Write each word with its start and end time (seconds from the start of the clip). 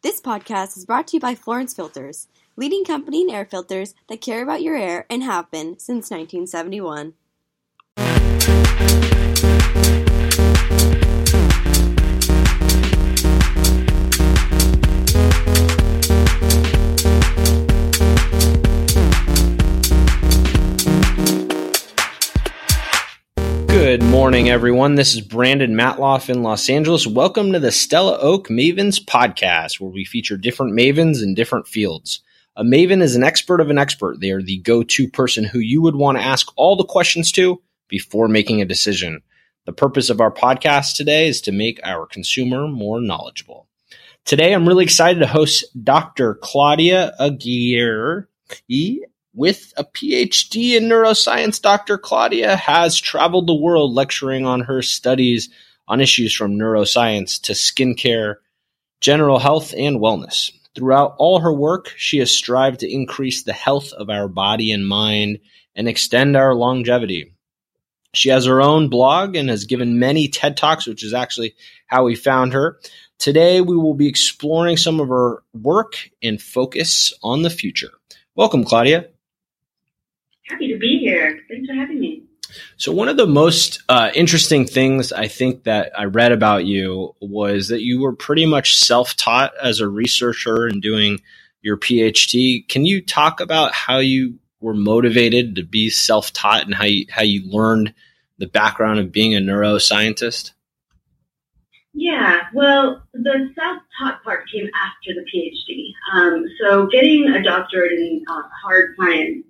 This 0.00 0.20
podcast 0.20 0.76
is 0.76 0.86
brought 0.86 1.08
to 1.08 1.16
you 1.16 1.20
by 1.20 1.34
Florence 1.34 1.74
Filters, 1.74 2.28
leading 2.56 2.84
company 2.84 3.22
in 3.22 3.30
air 3.30 3.44
filters 3.44 3.96
that 4.08 4.20
care 4.20 4.44
about 4.44 4.62
your 4.62 4.76
air 4.76 5.06
and 5.10 5.24
have 5.24 5.50
been 5.50 5.76
since 5.76 6.08
1971. 6.08 7.14
Morning, 24.28 24.50
everyone. 24.50 24.94
This 24.94 25.14
is 25.14 25.22
Brandon 25.22 25.72
Matloff 25.72 26.28
in 26.28 26.42
Los 26.42 26.68
Angeles. 26.68 27.06
Welcome 27.06 27.52
to 27.52 27.58
the 27.58 27.72
Stella 27.72 28.18
Oak 28.18 28.48
Mavens 28.48 29.02
podcast, 29.02 29.80
where 29.80 29.90
we 29.90 30.04
feature 30.04 30.36
different 30.36 30.74
mavens 30.74 31.22
in 31.22 31.32
different 31.32 31.66
fields. 31.66 32.20
A 32.54 32.62
maven 32.62 33.00
is 33.00 33.16
an 33.16 33.24
expert 33.24 33.58
of 33.58 33.70
an 33.70 33.78
expert. 33.78 34.20
They 34.20 34.30
are 34.32 34.42
the 34.42 34.58
go 34.58 34.82
to 34.82 35.08
person 35.08 35.44
who 35.44 35.60
you 35.60 35.80
would 35.80 35.96
want 35.96 36.18
to 36.18 36.24
ask 36.24 36.52
all 36.56 36.76
the 36.76 36.84
questions 36.84 37.32
to 37.32 37.62
before 37.88 38.28
making 38.28 38.60
a 38.60 38.66
decision. 38.66 39.22
The 39.64 39.72
purpose 39.72 40.10
of 40.10 40.20
our 40.20 40.30
podcast 40.30 40.96
today 40.96 41.26
is 41.26 41.40
to 41.40 41.50
make 41.50 41.80
our 41.82 42.04
consumer 42.04 42.68
more 42.68 43.00
knowledgeable. 43.00 43.66
Today, 44.26 44.52
I'm 44.52 44.68
really 44.68 44.84
excited 44.84 45.20
to 45.20 45.26
host 45.26 45.64
Dr. 45.82 46.34
Claudia 46.34 47.14
Aguirre 47.18 48.28
with 49.34 49.72
a 49.76 49.84
PhD 49.84 50.76
in 50.76 50.84
neuroscience, 50.84 51.60
Dr. 51.60 51.98
Claudia 51.98 52.56
has 52.56 52.98
traveled 52.98 53.46
the 53.46 53.54
world 53.54 53.92
lecturing 53.92 54.46
on 54.46 54.60
her 54.60 54.82
studies 54.82 55.48
on 55.86 56.00
issues 56.00 56.34
from 56.34 56.58
neuroscience 56.58 57.40
to 57.42 57.52
skincare, 57.52 58.36
general 59.00 59.38
health, 59.38 59.74
and 59.76 60.00
wellness. 60.00 60.50
Throughout 60.74 61.14
all 61.18 61.40
her 61.40 61.52
work, 61.52 61.92
she 61.96 62.18
has 62.18 62.30
strived 62.30 62.80
to 62.80 62.92
increase 62.92 63.42
the 63.42 63.52
health 63.52 63.92
of 63.92 64.10
our 64.10 64.28
body 64.28 64.70
and 64.70 64.86
mind 64.86 65.38
and 65.74 65.88
extend 65.88 66.36
our 66.36 66.54
longevity. 66.54 67.34
She 68.14 68.28
has 68.30 68.46
her 68.46 68.60
own 68.60 68.88
blog 68.88 69.36
and 69.36 69.48
has 69.48 69.64
given 69.64 69.98
many 69.98 70.28
TED 70.28 70.56
Talks, 70.56 70.86
which 70.86 71.04
is 71.04 71.14
actually 71.14 71.54
how 71.86 72.04
we 72.04 72.14
found 72.14 72.52
her. 72.52 72.78
Today, 73.18 73.60
we 73.60 73.76
will 73.76 73.94
be 73.94 74.08
exploring 74.08 74.76
some 74.76 75.00
of 75.00 75.08
her 75.08 75.42
work 75.52 76.10
and 76.22 76.40
focus 76.40 77.12
on 77.22 77.42
the 77.42 77.50
future. 77.50 77.90
Welcome, 78.34 78.64
Claudia. 78.64 79.08
Happy 80.48 80.72
to 80.72 80.78
be 80.78 80.98
here. 80.98 81.40
Thanks 81.48 81.68
for 81.68 81.74
having 81.74 82.00
me. 82.00 82.22
So, 82.76 82.92
one 82.92 83.08
of 83.08 83.16
the 83.16 83.26
most 83.26 83.82
uh, 83.88 84.10
interesting 84.14 84.64
things 84.64 85.12
I 85.12 85.28
think 85.28 85.64
that 85.64 85.92
I 85.98 86.04
read 86.04 86.32
about 86.32 86.64
you 86.64 87.14
was 87.20 87.68
that 87.68 87.82
you 87.82 88.00
were 88.00 88.14
pretty 88.14 88.46
much 88.46 88.76
self 88.76 89.14
taught 89.16 89.52
as 89.62 89.80
a 89.80 89.88
researcher 89.88 90.66
and 90.66 90.80
doing 90.80 91.20
your 91.60 91.76
PhD. 91.76 92.66
Can 92.68 92.86
you 92.86 93.04
talk 93.04 93.40
about 93.40 93.74
how 93.74 93.98
you 93.98 94.38
were 94.60 94.74
motivated 94.74 95.56
to 95.56 95.62
be 95.62 95.90
self 95.90 96.32
taught 96.32 96.64
and 96.64 96.74
how 96.74 96.84
you, 96.84 97.06
how 97.10 97.22
you 97.22 97.50
learned 97.50 97.92
the 98.38 98.46
background 98.46 98.98
of 98.98 99.12
being 99.12 99.36
a 99.36 99.40
neuroscientist? 99.40 100.52
Yeah, 101.92 102.42
well, 102.54 103.02
the 103.12 103.50
self 103.54 103.82
taught 104.00 104.22
part 104.22 104.48
came 104.50 104.68
after 104.86 105.12
the 105.14 105.26
PhD. 105.30 105.92
Um, 106.14 106.44
so, 106.62 106.86
getting 106.86 107.28
a 107.28 107.42
doctorate 107.42 107.92
in 107.92 108.24
uh, 108.30 108.42
hard 108.62 108.94
science 108.98 109.44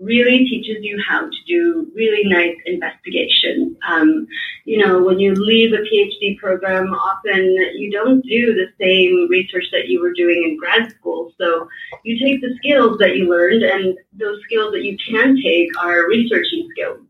really 0.00 0.46
teaches 0.46 0.78
you 0.80 1.00
how 1.06 1.20
to 1.20 1.36
do 1.46 1.90
really 1.94 2.28
nice 2.28 2.56
investigation. 2.66 3.76
Um, 3.86 4.26
you 4.64 4.78
know, 4.78 5.02
when 5.02 5.18
you 5.18 5.34
leave 5.34 5.72
a 5.72 5.78
PhD 5.78 6.38
program, 6.38 6.86
often 6.94 7.42
you 7.76 7.90
don't 7.90 8.22
do 8.22 8.54
the 8.54 8.68
same 8.80 9.28
research 9.28 9.66
that 9.72 9.88
you 9.88 10.00
were 10.00 10.12
doing 10.12 10.42
in 10.44 10.58
grad 10.58 10.90
school. 10.90 11.32
So 11.38 11.68
you 12.04 12.18
take 12.18 12.40
the 12.40 12.54
skills 12.56 12.98
that 12.98 13.16
you 13.16 13.28
learned, 13.28 13.62
and 13.62 13.96
those 14.12 14.40
skills 14.44 14.72
that 14.72 14.84
you 14.84 14.96
can 14.96 15.36
take 15.42 15.68
are 15.78 16.08
researching 16.08 16.68
skills. 16.72 17.00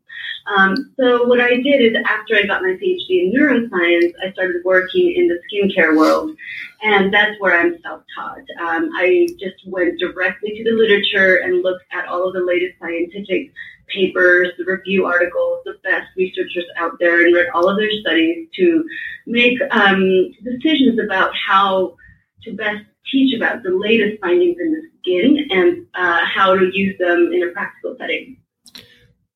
Um, 0.57 0.93
so 0.99 1.25
what 1.27 1.41
I 1.41 1.57
did 1.57 1.81
is 1.81 1.97
after 2.07 2.37
I 2.37 2.43
got 2.43 2.63
my 2.63 2.77
PhD 2.83 3.09
in 3.09 3.33
neuroscience, 3.33 4.13
I 4.25 4.33
started 4.33 4.63
working 4.65 5.15
in 5.17 5.29
the 5.29 5.39
skincare 5.47 5.97
world, 5.97 6.37
and 6.83 7.13
that's 7.13 7.39
where 7.41 7.59
I'm 7.59 7.81
self-taught. 7.83 8.45
Um, 8.61 8.91
I 8.97 9.29
just 9.39 9.57
went 9.67 9.99
directly 10.01 10.57
to 10.57 10.65
the 10.65 10.77
literature 10.77 11.37
and 11.37 11.63
looked 11.63 11.85
at 11.93 12.07
all 12.07 12.27
of 12.27 12.35
the 12.35 12.41
latest 12.41 12.79
scientific 12.81 13.53
papers, 13.89 14.49
the 14.59 14.65
review 14.65 15.05
articles, 15.05 15.63
the 15.65 15.77
best 15.85 16.07
researchers 16.17 16.65
out 16.77 16.93
there, 16.99 17.25
and 17.25 17.35
read 17.35 17.49
all 17.55 17.69
of 17.69 17.77
their 17.77 17.91
studies 18.01 18.49
to 18.57 18.85
make 19.27 19.59
um, 19.71 20.31
decisions 20.43 20.99
about 20.99 21.33
how 21.35 21.97
to 22.43 22.53
best 22.55 22.85
teach 23.11 23.37
about 23.37 23.63
the 23.63 23.71
latest 23.71 24.21
findings 24.21 24.57
in 24.59 24.73
the 24.73 24.83
skin 25.01 25.49
and 25.51 25.87
uh, 25.95 26.25
how 26.25 26.55
to 26.55 26.71
use 26.73 26.97
them 26.99 27.31
in 27.33 27.43
a 27.49 27.53
practical 27.53 27.97
setting. 27.99 28.40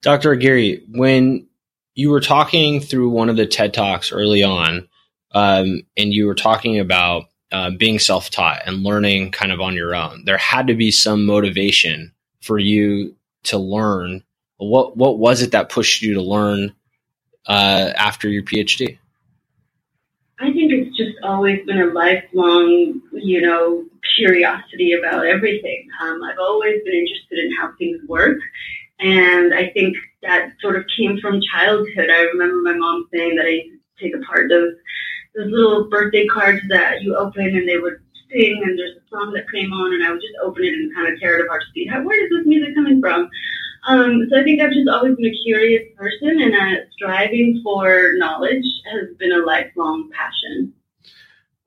Dr. 0.05 0.33
Aguirre, 0.33 0.83
when 0.91 1.47
you 1.95 2.11
were 2.11 2.21
talking 2.21 2.79
through 2.81 3.09
one 3.09 3.31
of 3.31 3.37
the 3.37 3.47
TED 3.47 3.73
Talks 3.73 4.13
early 4.13 4.43
on, 4.43 4.87
um, 5.33 5.81
and 5.97 6.13
you 6.13 6.27
were 6.27 6.35
talking 6.35 6.79
about 6.79 7.25
uh, 7.51 7.71
being 7.71 7.99
self 7.99 8.29
taught 8.29 8.61
and 8.67 8.83
learning 8.83 9.33
kind 9.33 9.51
of 9.51 9.63
on 9.63 9.75
your 9.75 9.95
own, 9.95 10.25
there 10.27 10.37
had 10.37 10.67
to 10.67 10.75
be 10.75 10.91
some 10.91 11.25
motivation 11.25 12.13
for 12.43 12.59
you 12.59 13.17
to 13.45 13.57
learn. 13.57 14.23
What 14.59 14.95
what 14.95 15.19
was 15.19 15.41
it 15.41 15.53
that 15.53 15.71
pushed 15.71 16.03
you 16.03 16.13
to 16.15 16.23
learn 16.23 16.75
uh, 17.47 17.93
after 17.97 18.29
your 18.29 18.43
PhD? 18.43 18.99
I 20.39 20.53
think 20.53 20.71
it's 20.71 20.97
just 20.99 21.17
always 21.23 21.65
been 21.65 21.81
a 21.81 21.87
lifelong, 21.87 23.01
you 23.13 23.41
know, 23.41 23.87
curiosity 24.17 24.93
about 24.93 25.25
everything. 25.25 25.89
Um, 26.03 26.23
I've 26.23 26.39
always 26.39 26.83
been 26.85 26.95
interested 26.95 27.39
in 27.39 27.57
how 27.57 27.73
things 27.79 28.07
work 28.07 28.39
and 29.00 29.55
I 29.55 29.71
think 29.71 29.97
that 30.22 30.53
sort 30.60 30.77
of 30.77 30.84
came 30.97 31.19
from 31.21 31.41
childhood. 31.53 32.10
I 32.10 32.22
remember 32.22 32.62
my 32.62 32.75
mom 32.75 33.09
saying 33.12 33.37
that 33.37 33.47
I 33.47 33.50
used 33.50 33.81
to 33.99 34.05
take 34.05 34.15
apart 34.15 34.49
those 34.49 34.75
those 35.34 35.50
little 35.50 35.88
birthday 35.91 36.27
cards 36.27 36.60
that 36.69 37.03
you 37.03 37.16
open 37.16 37.47
and 37.47 37.69
they 37.69 37.78
would 37.78 37.99
sing 38.31 38.62
and 38.65 38.78
there's 38.78 38.97
a 38.97 39.09
song 39.10 39.32
that 39.34 39.50
came 39.53 39.72
on 39.72 39.93
and 39.93 40.05
I 40.05 40.12
would 40.12 40.21
just 40.21 40.34
open 40.43 40.62
it 40.62 40.75
and 40.75 40.94
kind 40.94 41.12
of 41.12 41.19
tear 41.19 41.38
it 41.38 41.44
apart 41.44 41.62
to 41.62 41.72
see 41.75 41.87
how 41.87 42.03
where 42.03 42.22
is 42.22 42.31
this 42.31 42.47
music 42.47 42.75
coming 42.75 43.00
from? 43.00 43.28
Um, 43.87 44.27
so 44.31 44.41
I 44.41 44.44
think 44.44 44.62
I've 44.62 44.72
just 44.72 44.88
always 44.88 45.16
been 45.16 45.26
a 45.26 45.43
curious 45.44 45.82
person 45.97 46.41
and 46.41 46.55
a 46.55 46.87
striving 46.93 47.61
for 47.62 48.12
knowledge 48.16 48.65
has 48.91 49.15
been 49.19 49.32
a 49.32 49.44
lifelong 49.44 50.11
passion. 50.11 50.72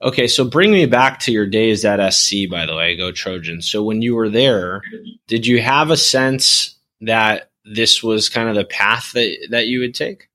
Okay, 0.01 0.27
so 0.27 0.43
bring 0.43 0.71
me 0.71 0.85
back 0.85 1.19
to 1.21 1.31
your 1.31 1.47
days 1.47 1.83
at 1.83 2.13
SC, 2.13 2.49
by 2.49 2.65
the 2.65 2.75
way, 2.75 2.95
go 2.95 3.11
Trojans. 3.11 3.69
So 3.69 3.83
when 3.83 4.01
you 4.01 4.15
were 4.15 4.29
there, 4.29 4.81
did 5.27 5.45
you 5.47 5.59
have 5.61 5.89
a 5.89 5.97
sense 5.97 6.76
that 7.01 7.51
this 7.65 8.01
was 8.01 8.29
kind 8.29 8.49
of 8.49 8.55
the 8.55 8.65
path 8.65 9.11
that, 9.13 9.47
that 9.51 9.67
you 9.67 9.79
would 9.79 9.93
take? 9.93 10.29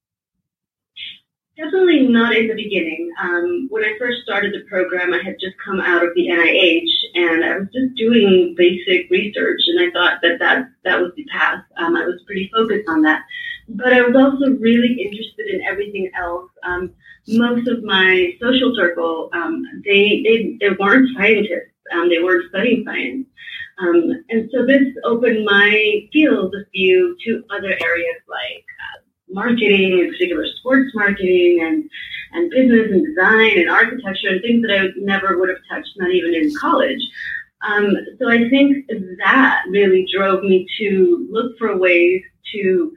Definitely 1.57 2.09
not 2.09 2.35
in 2.35 2.49
the 2.49 2.55
beginning. 2.55 3.11
Um, 3.23 3.67
when 3.71 3.85
I 3.85 3.95
first 3.99 4.23
started 4.23 4.55
the 4.55 4.69
program, 4.69 5.13
I 5.13 5.23
had 5.23 5.37
just 5.39 5.55
come 5.65 5.81
out 5.81 6.03
of 6.03 6.15
the 6.15 6.29
NIH 6.29 6.89
and 7.15 7.45
I 7.45 7.59
was 7.59 7.69
just 7.73 7.95
doing 7.95 8.55
basic 8.57 9.11
research 9.11 9.61
and 9.67 9.81
I 9.81 9.91
thought 9.93 10.21
that 10.23 10.39
that, 10.39 10.71
that 10.85 11.01
was 11.01 11.13
the 11.15 11.27
path. 11.27 11.63
Um, 11.77 11.95
I 11.95 12.05
was 12.05 12.23
pretty 12.27 12.51
focused 12.55 12.89
on 12.89 13.03
that. 13.03 13.23
But 13.69 13.93
I 13.93 14.01
was 14.01 14.17
also 14.17 14.53
really 14.59 14.97
interested 15.01 15.55
in 15.55 15.63
everything 15.63 16.11
else. 16.19 16.51
Um, 16.65 16.95
most 17.29 17.69
of 17.69 17.85
my 17.85 18.33
social 18.41 18.75
circle, 18.75 19.31
um, 19.33 19.63
they, 19.85 20.23
they, 20.25 20.57
they 20.59 20.75
weren't 20.79 21.15
scientists. 21.17 21.71
Um, 21.93 22.09
they 22.09 22.23
weren't 22.23 22.49
studying 22.49 22.85
science. 22.85 23.27
Um, 23.79 24.25
and 24.29 24.51
so 24.53 24.67
this 24.67 24.83
opened 25.05 25.45
my 25.45 26.09
field 26.13 26.55
of 26.55 26.63
view 26.73 27.17
to 27.25 27.43
other 27.51 27.71
areas 27.71 28.21
like 28.29 28.65
uh, 28.65 29.01
marketing, 29.31 29.99
in 29.99 30.11
particular 30.11 30.47
sports 30.59 30.91
marketing 30.95 31.61
and, 31.63 31.89
and 32.33 32.51
business 32.51 32.91
and 32.91 33.07
design 33.07 33.59
and 33.59 33.71
architecture 33.71 34.29
and 34.29 34.43
things 34.43 34.63
that 34.63 34.79
I 34.79 34.89
never 34.99 35.39
would 35.39 35.49
have 35.49 35.59
touched, 35.71 35.91
not 35.97 36.11
even 36.11 36.35
in 36.35 36.55
college. 36.57 37.01
Um, 37.67 37.95
so 38.19 38.29
I 38.29 38.49
think 38.51 38.89
that 39.19 39.63
really 39.69 40.07
drove 40.13 40.43
me 40.43 40.67
to 40.81 41.29
look 41.31 41.57
for 41.59 41.77
ways 41.77 42.23
to 42.55 42.93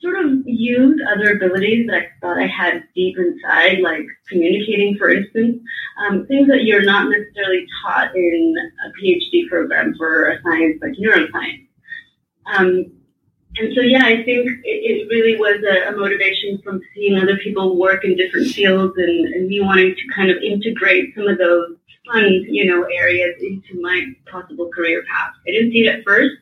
sort 0.00 0.24
of 0.24 0.30
use 0.46 1.00
other 1.12 1.32
abilities 1.32 1.86
that 1.88 1.96
I 1.96 2.06
thought 2.20 2.38
I 2.38 2.46
had 2.46 2.84
deep 2.94 3.16
inside, 3.18 3.80
like 3.80 4.06
communicating, 4.28 4.96
for 4.96 5.10
instance, 5.10 5.60
um, 5.98 6.26
things 6.26 6.48
that 6.48 6.64
you're 6.64 6.84
not 6.84 7.10
necessarily 7.10 7.66
taught 7.82 8.14
in 8.14 8.54
a 8.86 9.02
PhD 9.02 9.48
program 9.48 9.94
for 9.98 10.30
a 10.30 10.42
science 10.42 10.78
like 10.80 10.92
neuroscience. 10.92 11.66
Um, 12.46 12.92
and 13.56 13.74
so, 13.74 13.80
yeah, 13.80 14.04
I 14.04 14.22
think 14.22 14.46
it, 14.46 14.60
it 14.64 15.08
really 15.08 15.36
was 15.36 15.62
a, 15.64 15.92
a, 15.92 15.96
motivation 15.96 16.60
from 16.62 16.80
seeing 16.94 17.18
other 17.18 17.36
people 17.38 17.76
work 17.76 18.04
in 18.04 18.16
different 18.16 18.48
fields 18.48 18.94
and, 18.96 19.34
and 19.34 19.48
me 19.48 19.60
wanting 19.60 19.96
to 19.96 20.14
kind 20.14 20.30
of 20.30 20.36
integrate 20.42 21.14
some 21.16 21.26
of 21.26 21.38
those 21.38 21.76
fun, 22.06 22.24
you 22.48 22.64
know, 22.66 22.84
areas 22.84 23.34
into 23.40 23.80
my 23.80 24.00
possible 24.30 24.70
career 24.74 25.02
path. 25.10 25.32
I 25.46 25.50
didn't 25.50 25.72
see 25.72 25.86
it 25.86 25.98
at 25.98 26.04
first, 26.04 26.36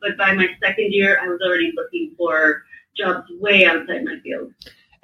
but 0.00 0.18
by 0.18 0.34
my 0.34 0.48
second 0.62 0.92
year, 0.92 1.18
I 1.22 1.28
was 1.28 1.40
already 1.40 1.72
looking 1.74 2.12
for 2.18 2.62
jobs 2.98 3.26
way 3.40 3.64
outside 3.64 4.04
my 4.04 4.18
field. 4.22 4.52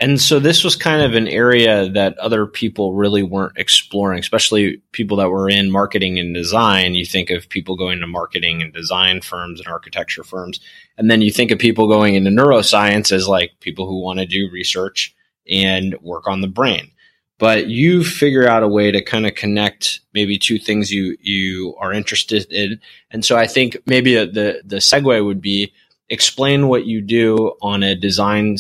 And 0.01 0.21
so 0.21 0.41
this 0.41 0.65
was 0.65 0.75
kind 0.75 1.03
of 1.03 1.15
an 1.15 1.29
area 1.29 1.89
that 1.91 2.19
other 2.19 2.47
people 2.47 2.95
really 2.95 3.23
weren't 3.23 3.57
exploring, 3.57 4.19
especially 4.19 4.83
people 4.91 5.19
that 5.19 5.31
were 5.31 5.49
in 5.49 5.71
marketing 5.71 6.19
and 6.19 6.35
design. 6.35 6.95
You 6.95 7.07
think 7.07 7.31
of 7.31 7.49
people 7.49 7.77
going 7.77 8.01
to 8.01 8.07
marketing 8.07 8.61
and 8.61 8.73
design 8.73 9.21
firms 9.21 9.61
and 9.61 9.69
architecture 9.69 10.25
firms. 10.25 10.59
And 10.99 11.11
then 11.11 11.23
you 11.23 11.31
think 11.31 11.53
of 11.53 11.61
people 11.61 11.87
going 11.87 12.17
into 12.17 12.31
neuroscience 12.31 13.13
as 13.13 13.29
like 13.29 13.53
people 13.61 13.87
who 13.87 14.03
want 14.03 14.19
to 14.19 14.27
do 14.27 14.51
research 14.53 15.15
and 15.49 15.95
work 16.03 16.27
on 16.27 16.41
the 16.41 16.49
brain. 16.49 16.91
But 17.39 17.67
you 17.69 18.05
figure 18.05 18.49
out 18.49 18.63
a 18.63 18.69
way 18.69 18.91
to 18.91 19.03
kind 19.03 19.27
of 19.27 19.35
connect 19.35 20.01
maybe 20.13 20.39
two 20.39 20.59
things 20.59 20.93
you, 20.93 21.17
you 21.21 21.77
are 21.79 21.93
interested 21.93 22.51
in. 22.51 22.81
And 23.11 23.25
so 23.25 23.37
I 23.37 23.47
think 23.47 23.77
maybe 23.87 24.15
the, 24.15 24.63
the 24.65 24.77
segue 24.77 25.25
would 25.25 25.41
be 25.41 25.73
explain 26.09 26.69
what 26.69 26.87
you 26.87 27.01
do 27.01 27.53
on 27.63 27.83
a 27.83 27.95
design 27.95 28.57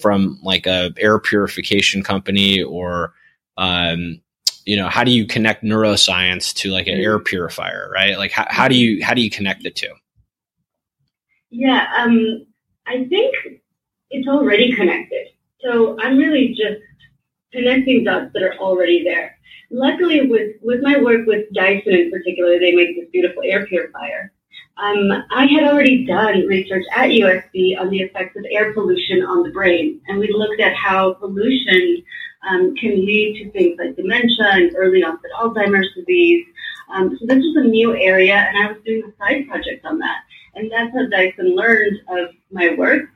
from 0.00 0.38
like 0.42 0.66
a 0.66 0.92
air 0.98 1.18
purification 1.18 2.02
company 2.02 2.62
or 2.62 3.12
um, 3.56 4.20
you 4.64 4.76
know 4.76 4.88
how 4.88 5.04
do 5.04 5.10
you 5.10 5.26
connect 5.26 5.64
neuroscience 5.64 6.54
to 6.54 6.70
like 6.70 6.86
an 6.86 6.94
mm-hmm. 6.94 7.02
air 7.02 7.18
purifier 7.18 7.90
right? 7.92 8.18
Like 8.18 8.32
how, 8.32 8.46
how 8.48 8.68
do 8.68 8.76
you 8.76 9.04
how 9.04 9.14
do 9.14 9.22
you 9.22 9.30
connect 9.30 9.62
the 9.62 9.70
two? 9.70 9.92
Yeah 11.50 11.86
um, 11.96 12.46
i 12.86 13.04
think 13.04 13.34
it's 14.10 14.28
already 14.28 14.72
connected. 14.74 15.28
So 15.60 15.96
i'm 16.00 16.16
really 16.16 16.48
just 16.48 16.82
connecting 17.52 18.04
dots 18.04 18.32
that 18.34 18.42
are 18.42 18.56
already 18.58 19.02
there. 19.02 19.36
Luckily 19.70 20.26
with 20.26 20.56
with 20.62 20.80
my 20.82 21.00
work 21.00 21.26
with 21.26 21.52
dyson 21.54 21.94
in 21.94 22.10
particular 22.10 22.58
they 22.58 22.72
make 22.72 22.96
this 22.96 23.08
beautiful 23.10 23.42
air 23.44 23.66
purifier 23.66 24.32
um, 24.78 25.24
I 25.30 25.46
had 25.46 25.64
already 25.64 26.06
done 26.06 26.46
research 26.46 26.84
at 26.94 27.10
USC 27.10 27.78
on 27.80 27.90
the 27.90 28.00
effects 28.00 28.36
of 28.36 28.44
air 28.50 28.72
pollution 28.72 29.24
on 29.24 29.42
the 29.42 29.50
brain, 29.50 30.00
and 30.06 30.18
we 30.18 30.32
looked 30.32 30.60
at 30.60 30.74
how 30.76 31.14
pollution 31.14 32.04
um, 32.48 32.76
can 32.76 33.04
lead 33.04 33.42
to 33.42 33.50
things 33.50 33.76
like 33.78 33.96
dementia 33.96 34.46
and 34.52 34.76
early 34.76 35.02
onset 35.02 35.30
Alzheimer's 35.36 35.92
disease. 35.96 36.46
Um, 36.94 37.16
so 37.18 37.26
this 37.26 37.38
was 37.38 37.56
a 37.56 37.68
new 37.68 37.96
area, 37.96 38.36
and 38.36 38.56
I 38.56 38.72
was 38.72 38.80
doing 38.84 39.02
a 39.02 39.16
side 39.18 39.48
project 39.48 39.84
on 39.84 39.98
that, 39.98 40.18
and 40.54 40.70
that's 40.70 40.94
how 40.94 41.06
Dyson 41.08 41.56
learned 41.56 41.98
of 42.08 42.28
my 42.52 42.74
work, 42.76 43.10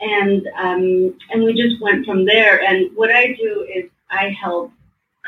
and 0.00 0.46
um, 0.56 1.18
and 1.30 1.42
we 1.42 1.52
just 1.54 1.82
went 1.82 2.06
from 2.06 2.24
there. 2.26 2.62
And 2.62 2.96
what 2.96 3.10
I 3.10 3.32
do 3.34 3.66
is 3.74 3.90
I 4.08 4.28
help 4.40 4.70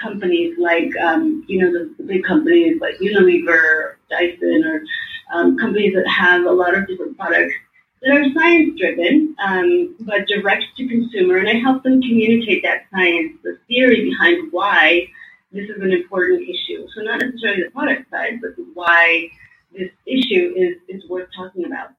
companies 0.00 0.56
like 0.56 0.96
um, 0.98 1.44
you 1.48 1.60
know 1.60 1.72
the, 1.72 1.94
the 1.98 2.04
big 2.04 2.24
companies 2.24 2.80
like 2.80 2.96
Unilever, 2.98 3.94
Dyson, 4.08 4.62
or 4.64 4.84
um, 5.32 5.58
companies 5.58 5.94
that 5.94 6.06
have 6.08 6.44
a 6.44 6.50
lot 6.50 6.74
of 6.74 6.86
different 6.86 7.16
products 7.16 7.54
that 8.02 8.16
are 8.16 8.24
science 8.34 8.78
driven, 8.78 9.34
um, 9.42 9.96
but 10.00 10.26
direct 10.26 10.64
to 10.76 10.88
consumer. 10.88 11.38
And 11.38 11.48
I 11.48 11.54
help 11.54 11.82
them 11.82 12.02
communicate 12.02 12.62
that 12.62 12.86
science, 12.90 13.38
the 13.42 13.58
theory 13.66 14.10
behind 14.10 14.52
why 14.52 15.08
this 15.52 15.70
is 15.70 15.80
an 15.80 15.92
important 15.92 16.42
issue. 16.42 16.86
So 16.94 17.02
not 17.02 17.20
necessarily 17.20 17.62
the 17.62 17.70
product 17.70 18.10
side, 18.10 18.40
but 18.42 18.50
why 18.74 19.28
this 19.72 19.90
issue 20.06 20.52
is, 20.56 20.76
is 20.88 21.08
worth 21.08 21.28
talking 21.34 21.64
about. 21.64 21.90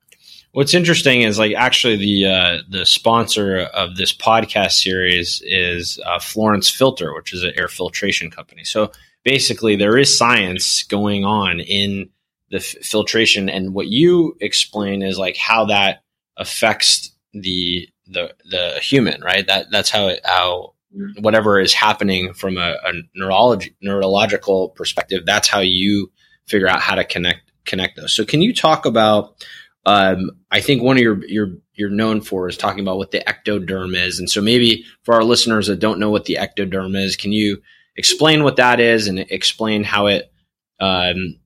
What's 0.52 0.74
interesting 0.74 1.22
is 1.22 1.38
like 1.38 1.54
actually 1.56 1.98
the 1.98 2.26
uh, 2.26 2.58
the 2.70 2.86
sponsor 2.86 3.60
of 3.60 3.98
this 3.98 4.16
podcast 4.16 4.72
series 4.72 5.42
is 5.46 6.00
uh, 6.06 6.20
Florence 6.20 6.70
Filter, 6.70 7.14
which 7.14 7.34
is 7.34 7.44
an 7.44 7.52
air 7.58 7.68
filtration 7.68 8.32
company. 8.32 8.64
So 8.64 8.92
basically, 9.24 9.76
there 9.76 9.98
is 9.98 10.18
science 10.18 10.84
going 10.84 11.26
on 11.26 11.60
in 11.60 12.10
the 12.56 12.62
f- 12.62 12.86
filtration 12.86 13.50
and 13.50 13.74
what 13.74 13.88
you 13.88 14.36
explain 14.40 15.02
is 15.02 15.18
like 15.18 15.38
how 15.38 15.66
that 15.66 16.04
affects 16.38 17.12
the 17.34 17.88
the 18.08 18.34
the 18.50 18.80
human 18.82 19.22
right? 19.22 19.46
That 19.48 19.68
that's 19.72 19.90
how 19.90 20.08
it 20.08 20.22
how 20.24 20.74
whatever 21.20 21.60
is 21.60 21.74
happening 21.74 22.34
from 22.34 22.58
a, 22.58 22.78
a 22.84 22.94
neurology 23.16 23.76
neurological 23.82 24.70
perspective 24.70 25.24
that's 25.26 25.50
how 25.50 25.60
you 25.60 26.10
figure 26.48 26.70
out 26.70 26.80
how 26.80 26.96
to 26.96 27.04
connect 27.04 27.52
connect 27.66 27.98
those. 27.98 28.14
So 28.14 28.24
can 28.24 28.42
you 28.42 28.54
talk 28.54 28.86
about 28.86 29.46
um, 29.86 30.32
I 30.50 30.62
think 30.62 30.82
one 30.82 30.98
of 30.98 31.04
your 31.04 31.26
your 31.26 31.48
you're 31.74 31.90
known 31.90 32.22
for 32.22 32.48
is 32.48 32.58
talking 32.58 32.80
about 32.80 32.98
what 32.98 33.12
the 33.12 33.24
ectoderm 33.28 33.96
is, 33.96 34.20
and 34.20 34.30
so 34.30 34.42
maybe 34.42 34.86
for 35.04 35.14
our 35.14 35.24
listeners 35.24 35.68
that 35.68 35.80
don't 35.80 36.00
know 36.00 36.10
what 36.10 36.26
the 36.26 36.40
ectoderm 36.40 36.98
is, 36.98 37.16
can 37.16 37.32
you 37.32 37.62
explain 37.96 38.44
what 38.44 38.56
that 38.56 38.80
is 38.80 39.08
and 39.08 39.20
explain 39.20 39.84
how 39.84 40.08
it 40.08 40.32
um, 40.80 41.38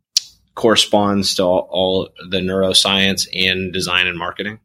corresponds 0.60 1.36
to 1.36 1.44
all, 1.44 1.68
all 1.72 2.10
the 2.30 2.40
neuroscience 2.40 3.28
and 3.34 3.72
design 3.72 4.08
and 4.08 4.20
marketing? 4.20 4.60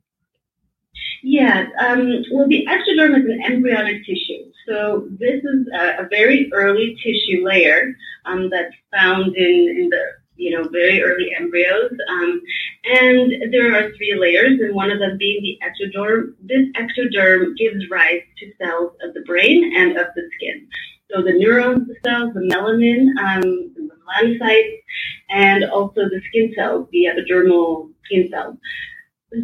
Yeah, 1.22 1.66
um, 1.78 2.10
well, 2.32 2.48
the 2.48 2.66
ectoderm 2.68 3.16
is 3.16 3.24
an 3.26 3.40
embryonic 3.46 4.04
tissue. 4.04 4.50
So 4.66 5.06
this 5.08 5.40
is 5.42 5.68
a, 5.72 6.02
a 6.02 6.08
very 6.10 6.50
early 6.52 6.96
tissue 7.00 7.46
layer 7.46 7.94
um, 8.26 8.50
that's 8.50 8.74
found 8.92 9.36
in, 9.36 9.76
in, 9.78 9.88
the 9.88 10.02
you 10.36 10.50
know 10.50 10.68
very 10.68 11.00
early 11.00 11.30
embryos, 11.38 11.92
um, 12.10 12.42
and 12.84 13.52
there 13.52 13.72
are 13.72 13.92
three 13.96 14.16
layers, 14.18 14.58
and 14.60 14.74
one 14.74 14.90
of 14.90 14.98
them 14.98 15.16
being 15.16 15.40
the 15.42 15.58
ectoderm. 15.64 16.34
This 16.42 16.66
ectoderm 16.74 17.56
gives 17.56 17.88
rise 17.88 18.22
to 18.38 18.52
cells 18.58 18.92
of 19.02 19.14
the 19.14 19.22
brain 19.26 19.72
and 19.76 19.92
of 19.96 20.08
the 20.16 20.28
skin. 20.36 20.66
So 21.10 21.22
the 21.22 21.32
neurons, 21.32 21.86
the 21.86 21.96
cells, 22.04 22.34
the 22.34 22.40
melanin, 22.40 23.08
um, 23.18 23.42
the 23.74 23.88
melanocytes, 24.08 24.82
and 25.30 25.64
also 25.64 26.08
the 26.08 26.20
skin 26.28 26.52
cells, 26.56 26.88
the 26.92 27.06
epidermal 27.06 27.90
skin 28.04 28.28
cells. 28.30 28.56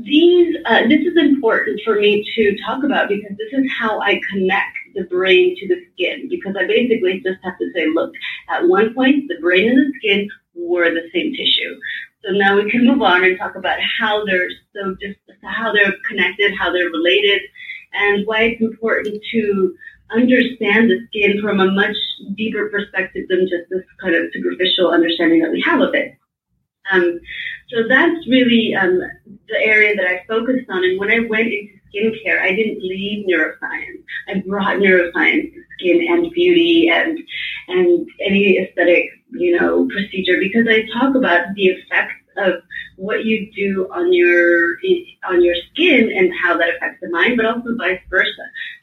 These, 0.04 0.56
uh, 0.66 0.86
this 0.88 1.00
is 1.00 1.16
important 1.16 1.80
for 1.84 2.00
me 2.00 2.24
to 2.36 2.56
talk 2.64 2.84
about 2.84 3.08
because 3.08 3.36
this 3.36 3.52
is 3.52 3.70
how 3.78 4.00
I 4.00 4.20
connect 4.30 4.76
the 4.94 5.04
brain 5.04 5.56
to 5.58 5.68
the 5.68 5.84
skin. 5.92 6.28
Because 6.28 6.54
I 6.58 6.66
basically 6.66 7.20
just 7.24 7.38
have 7.42 7.58
to 7.58 7.72
say, 7.74 7.86
look, 7.92 8.12
at 8.48 8.68
one 8.68 8.94
point, 8.94 9.28
the 9.28 9.40
brain 9.40 9.68
and 9.68 9.78
the 9.78 9.92
skin 9.98 10.28
were 10.54 10.90
the 10.90 11.08
same 11.12 11.32
tissue. 11.32 11.76
So 12.24 12.32
now 12.32 12.56
we 12.56 12.70
can 12.70 12.86
move 12.86 13.02
on 13.02 13.24
and 13.24 13.38
talk 13.38 13.56
about 13.56 13.78
how 13.98 14.24
they're 14.26 14.50
so 14.74 14.94
just 15.00 15.18
how 15.42 15.72
they're 15.72 15.94
connected, 16.06 16.52
how 16.58 16.70
they're 16.70 16.90
related, 16.90 17.40
and 17.94 18.26
why 18.26 18.42
it's 18.42 18.60
important 18.60 19.22
to 19.32 19.74
understand 20.12 20.90
the 20.90 21.00
skin 21.08 21.40
from 21.42 21.60
a 21.60 21.70
much 21.70 21.96
deeper 22.36 22.68
perspective 22.68 23.26
than 23.28 23.48
just 23.48 23.68
this 23.70 23.84
kind 24.00 24.14
of 24.14 24.30
superficial 24.32 24.90
understanding 24.90 25.40
that 25.40 25.52
we 25.52 25.60
have 25.62 25.80
of 25.80 25.94
it. 25.94 26.14
Um, 26.92 27.20
so 27.68 27.86
that's 27.88 28.26
really 28.28 28.74
um, 28.74 28.98
the 29.48 29.58
area 29.58 29.94
that 29.94 30.06
I 30.06 30.24
focused 30.26 30.68
on. 30.68 30.84
And 30.84 30.98
when 30.98 31.10
I 31.10 31.20
went 31.28 31.48
into 31.48 31.80
skincare, 31.94 32.40
I 32.40 32.54
didn't 32.54 32.82
leave 32.82 33.26
neuroscience. 33.26 34.02
I 34.28 34.42
brought 34.46 34.78
neuroscience 34.78 35.52
to 35.54 35.62
skin 35.78 36.06
and 36.08 36.30
beauty 36.32 36.90
and 36.92 37.18
and 37.68 38.08
any 38.24 38.58
aesthetic, 38.58 39.10
you 39.30 39.58
know, 39.58 39.86
procedure 39.88 40.38
because 40.40 40.66
I 40.68 40.86
talk 40.98 41.14
about 41.14 41.54
the 41.54 41.66
effects 41.66 42.19
of 42.40 42.62
what 42.97 43.25
you 43.25 43.50
do 43.54 43.88
on 43.92 44.12
your 44.12 44.76
on 45.25 45.42
your 45.42 45.54
skin 45.73 46.11
and 46.14 46.32
how 46.42 46.56
that 46.56 46.76
affects 46.76 46.99
the 47.00 47.11
mind, 47.11 47.37
but 47.37 47.47
also 47.47 47.76
vice 47.78 48.00
versa. 48.09 48.30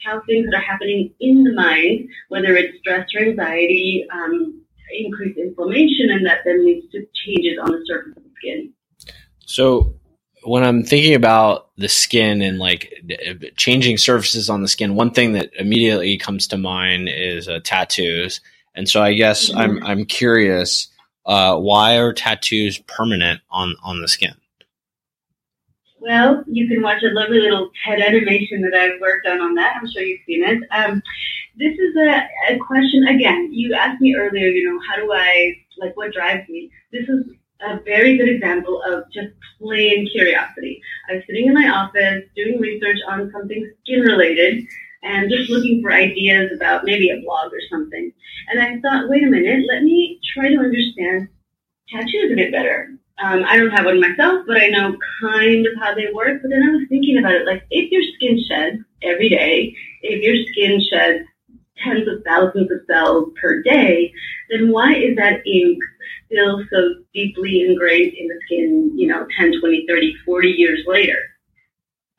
How 0.05 0.21
things 0.25 0.47
that 0.49 0.57
are 0.57 0.61
happening 0.61 1.13
in 1.19 1.43
the 1.43 1.53
mind, 1.53 2.09
whether 2.29 2.55
it's 2.55 2.77
stress 2.79 3.07
or 3.15 3.21
anxiety, 3.21 4.05
um, 4.11 4.61
increase 4.91 5.37
inflammation, 5.37 6.09
and 6.11 6.25
that 6.25 6.39
then 6.45 6.65
leads 6.65 6.89
to 6.91 7.05
changes 7.13 7.57
on 7.61 7.71
the 7.71 7.81
surface 7.85 8.17
of 8.17 8.23
the 8.23 8.29
skin. 8.37 8.73
So, 9.45 9.95
when 10.43 10.63
I'm 10.63 10.83
thinking 10.83 11.15
about 11.15 11.69
the 11.77 11.89
skin 11.89 12.41
and 12.41 12.57
like 12.59 12.93
changing 13.55 13.97
surfaces 13.97 14.49
on 14.49 14.61
the 14.61 14.67
skin, 14.67 14.95
one 14.95 15.11
thing 15.11 15.33
that 15.33 15.51
immediately 15.57 16.17
comes 16.17 16.47
to 16.47 16.57
mind 16.57 17.09
is 17.09 17.47
uh, 17.47 17.59
tattoos. 17.63 18.41
And 18.75 18.87
so, 18.87 19.01
I 19.01 19.13
guess 19.13 19.49
mm-hmm. 19.49 19.59
I'm 19.59 19.83
I'm 19.83 20.05
curious 20.05 20.87
uh, 21.27 21.57
why 21.57 21.97
are 21.97 22.13
tattoos 22.13 22.79
permanent 22.79 23.41
on 23.51 23.75
on 23.83 24.01
the 24.01 24.07
skin? 24.07 24.33
Well, 25.99 26.43
you 26.47 26.67
can 26.67 26.81
watch 26.81 27.03
a 27.03 27.13
lovely 27.13 27.39
little 27.39 27.69
TED 27.83 27.99
animation 27.99 28.61
that 28.61 28.73
I've 28.73 29.01
worked 29.01 29.27
on 29.27 29.41
on 29.41 29.55
that. 29.55 29.75
I'm 29.75 29.89
sure 29.89 30.01
you've 30.01 30.21
seen 30.25 30.43
it. 30.43 30.63
Um, 30.71 31.01
this 31.57 31.73
is 31.73 31.95
a, 31.97 32.53
a 32.53 32.57
question 32.59 33.07
again. 33.07 33.49
You 33.51 33.73
asked 33.73 33.99
me 33.99 34.15
earlier. 34.15 34.47
You 34.47 34.71
know, 34.71 34.79
how 34.87 34.95
do 34.95 35.11
I 35.11 35.55
like 35.79 35.97
what 35.97 36.13
drives 36.13 36.47
me? 36.49 36.71
This 36.91 37.09
is 37.09 37.25
a 37.61 37.79
very 37.81 38.17
good 38.17 38.29
example 38.29 38.81
of 38.83 39.11
just 39.11 39.33
plain 39.59 40.07
curiosity. 40.11 40.81
I 41.09 41.15
was 41.15 41.23
sitting 41.27 41.47
in 41.47 41.53
my 41.53 41.67
office 41.67 42.23
doing 42.35 42.59
research 42.59 42.99
on 43.07 43.31
something 43.31 43.69
skin 43.83 44.01
related, 44.01 44.65
and 45.07 45.31
just 45.31 45.49
looking 45.49 45.81
for 45.81 45.91
ideas 45.91 46.51
about 46.53 46.83
maybe 46.83 47.09
a 47.09 47.21
blog 47.21 47.53
or 47.53 47.61
something. 47.71 48.11
And 48.49 48.61
I 48.61 48.79
thought, 48.81 49.09
wait 49.09 49.23
a 49.23 49.27
minute, 49.27 49.65
let 49.71 49.83
me 49.83 50.19
try 50.33 50.49
to 50.49 50.59
understand 50.59 51.29
tattoos 51.89 52.31
a 52.31 52.35
bit 52.35 52.51
better. 52.51 52.89
Um, 53.19 53.43
I 53.47 53.57
don't 53.57 53.71
have 53.71 53.85
one 53.85 54.01
myself, 54.01 54.43
but 54.45 54.57
I 54.57 54.67
know 54.67 54.95
kind 55.21 55.65
of 55.65 55.73
how 55.79 55.95
they 55.95 56.11
work. 56.13 56.41
But 56.41 56.51
then 56.51 56.61
I 56.61 56.71
was 56.71 56.85
thinking 56.89 57.17
about 57.17 57.33
it, 57.33 57.47
like 57.47 57.63
if 57.71 57.89
your 57.91 58.03
skin 58.15 58.39
sheds 58.47 58.83
every 59.01 59.29
day, 59.29 59.73
if 60.01 60.21
your 60.21 60.35
skin 60.51 60.81
sheds 60.91 61.25
tens 61.83 62.07
of 62.07 62.23
thousands 62.25 62.69
of 62.71 62.79
cells 62.87 63.31
per 63.41 63.61
day, 63.61 64.11
then 64.49 64.71
why 64.71 64.93
is 64.93 65.15
that 65.15 65.45
ink 65.47 65.79
still 66.25 66.63
so 66.69 66.95
deeply 67.13 67.61
ingrained 67.61 68.13
in 68.13 68.27
the 68.27 68.39
skin, 68.45 68.91
you 68.95 69.07
know, 69.07 69.25
10, 69.39 69.59
20, 69.59 69.85
30, 69.87 70.15
40 70.25 70.47
years 70.49 70.83
later? 70.85 71.17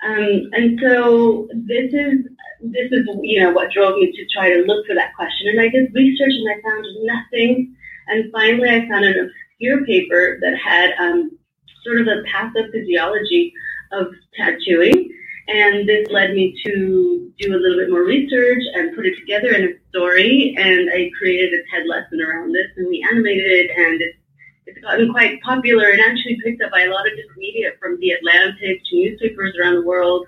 Um, 0.05 0.50
and 0.52 0.78
so 0.81 1.49
this 1.55 1.93
is 1.93 2.25
this 2.61 2.90
is 2.93 3.07
you 3.23 3.40
know 3.40 3.52
what 3.52 3.73
drove 3.73 3.97
me 3.97 4.12
to 4.12 4.26
try 4.33 4.50
to 4.50 4.62
look 4.62 4.87
for 4.87 4.95
that 4.95 5.14
question. 5.14 5.49
And 5.49 5.61
I 5.61 5.69
did 5.69 5.95
research 5.95 6.33
and 6.33 6.50
I 6.50 6.62
found 6.62 6.87
nothing. 7.02 7.76
And 8.09 8.33
finally, 8.33 8.69
I 8.71 8.88
found 8.88 9.05
an 9.05 9.28
obscure 9.28 9.85
paper 9.85 10.38
that 10.40 10.57
had 10.57 10.93
um, 10.99 11.37
sort 11.85 12.00
of 12.00 12.07
a 12.07 12.23
pathophysiology 12.28 13.52
of 13.93 14.07
tattooing. 14.37 15.11
And 15.49 15.88
this 15.88 16.07
led 16.11 16.35
me 16.35 16.55
to 16.67 17.33
do 17.38 17.55
a 17.55 17.57
little 17.57 17.78
bit 17.78 17.90
more 17.90 18.05
research 18.05 18.62
and 18.75 18.95
put 18.95 19.07
it 19.07 19.19
together 19.19 19.52
in 19.52 19.64
a 19.64 19.88
story. 19.88 20.55
And 20.59 20.90
I 20.90 21.11
created 21.19 21.52
a 21.55 21.62
TED 21.71 21.87
lesson 21.87 22.21
around 22.21 22.52
this, 22.52 22.69
and 22.76 22.88
we 22.88 23.05
animated 23.11 23.47
it, 23.47 23.71
and 23.75 24.00
it's 24.00 24.19
it's 24.68 24.80
gotten 24.80 25.10
quite 25.10 25.40
popular 25.42 25.88
and 25.88 26.00
actually 26.00 26.38
picked 26.44 26.62
up 26.62 26.70
by 26.70 26.82
a 26.82 26.90
lot 26.90 27.06
of 27.06 27.16
different 27.16 27.38
media 27.38 27.70
from 27.80 27.98
the 28.00 28.10
Atlantic 28.10 28.82
to 28.84 28.96
newspapers 28.96 29.56
around 29.58 29.76
the 29.76 29.87
world. 29.87 30.26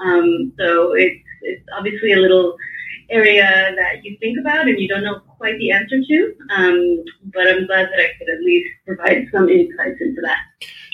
Um, 0.00 0.52
so 0.58 0.94
it's, 0.94 1.22
it's 1.42 1.64
obviously 1.76 2.12
a 2.12 2.16
little 2.16 2.56
area 3.10 3.74
that 3.76 4.02
you 4.02 4.16
think 4.18 4.38
about 4.40 4.66
and 4.66 4.80
you 4.80 4.88
don't 4.88 5.04
know 5.04 5.20
quite 5.36 5.58
the 5.58 5.70
answer 5.70 6.00
to. 6.00 6.34
Um, 6.50 7.04
but 7.34 7.46
I'm 7.46 7.66
glad 7.66 7.88
that 7.90 8.00
I 8.00 8.16
could 8.18 8.28
at 8.30 8.40
least 8.40 8.70
provide 8.86 9.26
some 9.30 9.48
insights 9.48 10.00
into 10.00 10.22
that. 10.22 10.38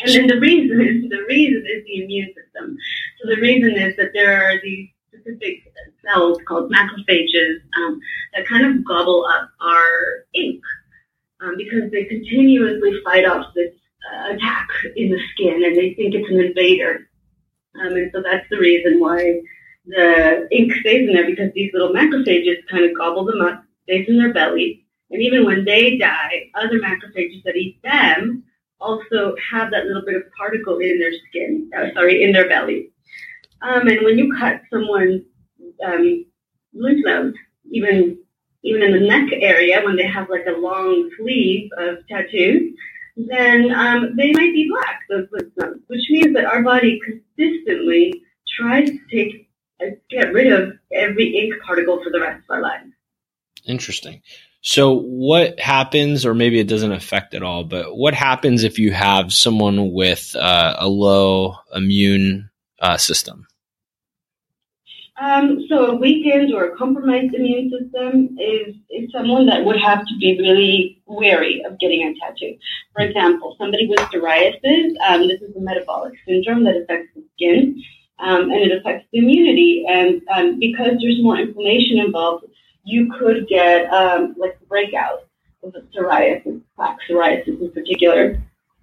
And 0.01 0.15
then 0.15 0.27
the 0.27 0.41
reason 0.41 0.81
is 0.81 1.09
the 1.09 1.25
reason 1.29 1.65
is 1.67 1.85
the 1.85 2.03
immune 2.03 2.35
system. 2.35 2.77
So 3.21 3.29
the 3.29 3.41
reason 3.41 3.77
is 3.77 3.97
that 3.97 4.11
there 4.13 4.43
are 4.43 4.61
these 4.61 4.89
specific 5.09 5.73
cells 6.05 6.39
called 6.47 6.73
macrophages 6.73 7.59
um, 7.77 8.01
that 8.35 8.47
kind 8.47 8.67
of 8.67 8.85
gobble 8.85 9.25
up 9.27 9.51
our 9.61 10.25
ink 10.35 10.63
um, 11.43 11.55
because 11.57 11.91
they 11.91 12.05
continuously 12.05 12.93
fight 13.05 13.25
off 13.25 13.55
this 13.55 13.73
uh, 14.13 14.35
attack 14.35 14.69
in 14.97 15.11
the 15.11 15.21
skin 15.33 15.63
and 15.65 15.77
they 15.77 15.95
think 15.95 16.15
it's 16.15 16.31
an 16.31 16.41
invader. 16.41 17.09
Um, 17.81 17.93
and 17.93 18.11
so 18.13 18.23
that's 18.23 18.49
the 18.51 18.59
reason 18.59 19.01
why 19.01 19.41
the 19.87 20.49
ink 20.51 20.73
stays 20.81 21.09
in 21.09 21.15
there 21.15 21.27
because 21.27 21.53
these 21.55 21.73
little 21.73 21.93
macrophages 21.93 22.67
kind 22.71 22.85
of 22.85 22.97
gobble 22.97 23.25
them 23.25 23.41
up, 23.41 23.63
stays 23.85 24.07
in 24.09 24.19
their 24.19 24.33
belly. 24.33 24.85
And 25.11 25.23
even 25.23 25.45
when 25.45 25.65
they 25.65 25.97
die, 25.97 26.51
other 26.55 26.79
macrophages 26.81 27.43
that 27.45 27.57
eat 27.57 27.81
them 27.83 28.45
also 28.81 29.35
have 29.51 29.71
that 29.71 29.87
little 29.87 30.05
bit 30.05 30.17
of 30.17 30.23
particle 30.37 30.79
in 30.79 30.99
their 30.99 31.13
skin, 31.29 31.71
uh, 31.77 31.87
sorry, 31.95 32.23
in 32.23 32.33
their 32.33 32.49
belly. 32.49 32.91
Um, 33.63 33.89
and 33.89 34.05
when 34.05 34.19
you 34.19 34.35
cut 34.39 34.61
someone's 34.73 35.23
um, 35.85 36.27
lymph 36.75 37.05
nodes, 37.05 37.37
even 37.71 38.19
even 38.65 38.83
in 38.83 38.93
the 38.93 39.07
neck 39.07 39.31
area, 39.33 39.83
when 39.85 39.97
they 39.97 40.07
have 40.07 40.29
like 40.29 40.47
a 40.47 40.59
long 40.59 41.11
sleeve 41.19 41.71
of 41.79 41.99
tattoos, 42.09 42.75
then 43.17 43.73
um, 43.73 44.15
they 44.17 44.33
might 44.33 44.53
be 44.53 44.71
black, 44.71 45.01
those 45.09 45.27
which 45.87 46.11
means 46.11 46.35
that 46.35 46.45
our 46.45 46.63
body 46.63 47.01
consistently 47.05 48.23
tries 48.57 48.89
to 48.89 48.99
take 49.11 49.49
uh, 49.81 49.91
get 50.11 50.33
rid 50.33 50.53
of 50.53 50.73
every 50.93 51.37
ink 51.37 51.55
particle 51.65 52.03
for 52.03 52.11
the 52.11 52.21
rest 52.21 52.45
of 52.49 52.57
our 52.57 52.63
lives. 52.63 52.91
Interesting. 53.65 54.23
So, 54.61 54.95
what 54.95 55.59
happens, 55.61 56.27
or 56.27 56.35
maybe 56.35 56.59
it 56.59 56.69
doesn't 56.69 56.93
affect 56.93 57.35
at 57.35 57.43
all, 57.43 57.65
but 57.65 57.97
what 57.97 58.15
happens 58.15 58.65
if 58.65 58.79
you 58.79 58.93
have 58.93 59.33
someone 59.33 59.93
with 59.93 60.35
uh, 60.35 60.75
a 60.79 60.89
low 60.89 61.55
immune 61.75 62.51
uh, 62.81 62.97
system? 62.97 63.47
Um, 65.21 65.67
so 65.69 65.87
a 65.87 65.95
weakened 65.97 66.55
or 66.55 66.67
a 66.67 66.77
compromised 66.77 67.35
immune 67.35 67.71
system 67.71 68.39
is, 68.39 68.77
is 68.89 69.11
someone 69.11 69.47
that 69.47 69.65
would 69.65 69.81
have 69.81 70.07
to 70.07 70.17
be 70.19 70.39
really 70.39 71.03
wary 71.07 71.63
of 71.65 71.79
getting 71.81 72.03
a 72.03 72.15
tattoo. 72.21 72.57
For 72.95 73.03
example, 73.03 73.57
somebody 73.59 73.89
with 73.89 73.99
psoriasis, 73.99 74.95
um, 75.09 75.27
this 75.27 75.41
is 75.41 75.57
a 75.57 75.61
metabolic 75.61 76.15
syndrome 76.27 76.63
that 76.65 76.77
affects 76.77 77.09
the 77.17 77.25
skin, 77.35 77.83
um, 78.21 78.43
and 78.43 78.61
it 78.61 78.79
affects 78.79 79.07
the 79.13 79.19
immunity. 79.19 79.85
And 79.89 80.23
um, 80.33 80.61
because 80.61 80.99
there's 81.01 81.21
more 81.21 81.37
inflammation 81.37 81.99
involved, 81.99 82.45
you 82.85 83.13
could 83.19 83.49
get 83.49 83.93
um, 83.93 84.37
like 84.39 84.57
breakout 84.69 85.27
of 85.65 85.75
psoriasis, 85.93 86.61
plaque 86.77 86.99
psoriasis 87.09 87.61
in 87.61 87.73
particular 87.73 88.41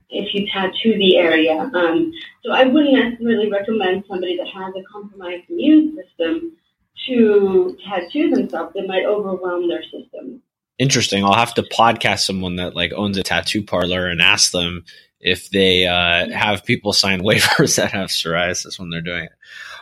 if 0.09 0.33
you 0.33 0.47
tattoo 0.51 0.97
the 0.97 1.17
area. 1.17 1.69
Um, 1.73 2.11
so 2.43 2.51
I 2.51 2.65
wouldn't 2.65 2.93
necessarily 2.93 3.51
recommend 3.51 4.03
somebody 4.07 4.37
that 4.37 4.47
has 4.47 4.73
a 4.75 4.83
compromised 4.91 5.49
immune 5.49 5.95
system 5.95 6.55
to 7.07 7.77
tattoo 7.87 8.29
themselves. 8.29 8.73
It 8.75 8.87
might 8.87 9.05
overwhelm 9.05 9.67
their 9.67 9.83
system. 9.83 10.41
Interesting. 10.77 11.23
I'll 11.23 11.33
have 11.33 11.53
to 11.55 11.63
podcast 11.63 12.19
someone 12.19 12.57
that 12.57 12.75
like 12.75 12.91
owns 12.93 13.17
a 13.17 13.23
tattoo 13.23 13.63
parlor 13.63 14.07
and 14.07 14.21
ask 14.21 14.51
them 14.51 14.83
if 15.19 15.49
they 15.49 15.87
uh, 15.87 16.29
have 16.29 16.65
people 16.65 16.93
sign 16.93 17.21
waivers 17.23 17.77
that 17.77 17.91
have 17.91 18.09
psoriasis 18.09 18.79
when 18.79 18.89
they're 18.89 19.01
doing 19.01 19.25
it. 19.25 19.31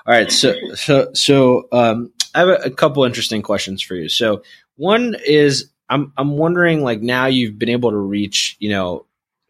All 0.06 0.13
right. 0.13 0.32
So 0.32 0.53
so 0.75 1.10
so 1.13 1.68
um, 1.72 2.12
I 2.36 2.39
have 2.39 2.50
a, 2.50 2.56
a 2.65 2.70
couple 2.70 3.03
interesting 3.03 3.42
questions 3.42 3.82
for 3.82 3.96
you. 3.96 4.10
So 4.10 4.44
one 4.75 5.15
is 5.25 5.72
I'm 5.89 6.13
I'm 6.18 6.38
wondering 6.38 6.82
like 6.82 7.01
now 7.01 7.25
you've 7.25 7.58
been 7.58 7.70
able 7.70 7.92
to 7.92 7.98
reach 7.98 8.58
you 8.60 8.70
know 8.70 9.06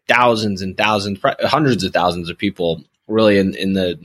thousands 0.08 0.62
and 0.62 0.76
thousands, 0.76 1.20
hundreds 1.40 1.84
of 1.84 1.92
thousands 1.92 2.28
of 2.28 2.38
people 2.38 2.82
really 3.08 3.38
in, 3.38 3.54
in 3.54 3.72
the 3.72 3.98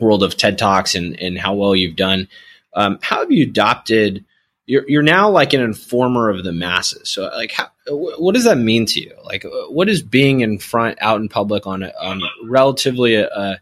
world 0.00 0.22
of 0.22 0.36
TED 0.36 0.58
Talks 0.58 0.94
and, 0.94 1.18
and 1.20 1.38
how 1.38 1.54
well 1.54 1.76
you've 1.76 1.96
done. 1.96 2.28
Um, 2.74 2.98
how 3.02 3.20
have 3.20 3.30
you 3.30 3.44
adopted? 3.44 4.24
You're, 4.66 4.88
you're 4.88 5.02
now 5.02 5.30
like 5.30 5.52
an 5.52 5.60
informer 5.60 6.30
of 6.30 6.42
the 6.42 6.52
masses. 6.52 7.10
So, 7.10 7.24
like, 7.34 7.52
how, 7.52 7.70
what 7.86 8.34
does 8.34 8.44
that 8.44 8.58
mean 8.58 8.86
to 8.86 9.00
you? 9.00 9.14
Like, 9.24 9.44
what 9.68 9.88
is 9.88 10.02
being 10.02 10.40
in 10.40 10.58
front, 10.58 10.98
out 11.00 11.20
in 11.20 11.28
public 11.28 11.66
on 11.66 11.82
a, 11.82 11.92
on 12.00 12.20
relatively 12.44 13.14
a, 13.14 13.28
a, 13.28 13.60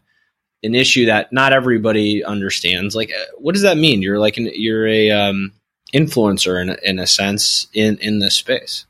an 0.63 0.75
issue 0.75 1.07
that 1.07 1.33
not 1.33 1.53
everybody 1.53 2.23
understands? 2.23 2.95
Like, 2.95 3.11
what 3.37 3.53
does 3.53 3.63
that 3.63 3.77
mean? 3.77 4.01
You're 4.01 4.19
like 4.19 4.37
an, 4.37 4.49
you're 4.53 4.87
a 4.87 5.11
um, 5.11 5.51
influencer 5.93 6.59
in, 6.61 6.75
in 6.83 6.99
a 6.99 7.05
sense 7.05 7.67
in 7.73 7.97
in 7.97 8.19
this 8.19 8.35
space. 8.35 8.85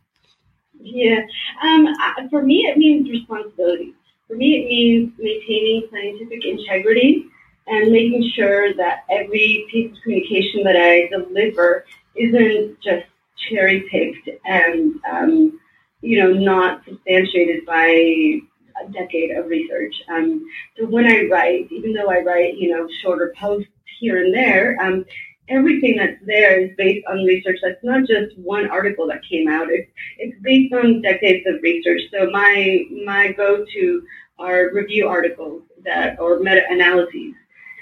Yeah. 0.83 1.21
Um, 1.63 1.87
for 2.29 2.43
me, 2.43 2.65
it 2.65 2.77
means 2.77 3.09
responsibility. 3.09 3.93
For 4.27 4.35
me, 4.35 4.55
it 4.57 4.67
means 4.67 5.13
maintaining 5.17 5.87
scientific 5.89 6.43
integrity 6.43 7.25
and 7.67 7.91
making 7.91 8.29
sure 8.35 8.73
that 8.73 9.05
every 9.09 9.65
piece 9.71 9.91
of 9.95 10.03
communication 10.03 10.63
that 10.63 10.75
I 10.75 11.07
deliver 11.07 11.85
isn't 12.15 12.81
just 12.81 13.05
cherry 13.49 13.87
picked 13.89 14.29
and, 14.45 14.95
um, 15.09 15.59
you 16.01 16.19
know, 16.19 16.33
not 16.33 16.83
substantiated 16.85 17.65
by 17.65 17.85
a 17.85 18.91
decade 18.91 19.31
of 19.31 19.47
research. 19.47 19.95
Um, 20.09 20.45
so 20.77 20.85
when 20.85 21.05
I 21.05 21.27
write, 21.31 21.71
even 21.71 21.93
though 21.93 22.09
I 22.09 22.19
write, 22.19 22.57
you 22.57 22.75
know, 22.75 22.89
shorter 23.01 23.33
posts 23.39 23.69
here 23.99 24.21
and 24.21 24.33
there, 24.33 24.77
um, 24.81 25.05
everything 25.53 25.97
that's 25.97 26.19
there 26.25 26.59
is 26.59 26.71
based 26.77 27.05
on 27.07 27.23
research. 27.25 27.59
That's 27.61 27.83
not 27.83 28.07
just 28.07 28.37
one 28.37 28.69
article 28.69 29.07
that 29.07 29.21
came 29.29 29.47
out. 29.47 29.69
It's 29.69 29.89
it's 30.17 30.37
based 30.41 30.73
on 30.73 31.01
decades 31.01 31.45
of 31.47 31.61
research. 31.61 32.01
So 32.11 32.29
my 32.31 32.83
my 33.05 33.31
go-to 33.33 34.03
are 34.39 34.73
review 34.73 35.07
articles 35.07 35.63
that 35.85 36.19
or 36.19 36.39
meta-analyses. 36.39 37.35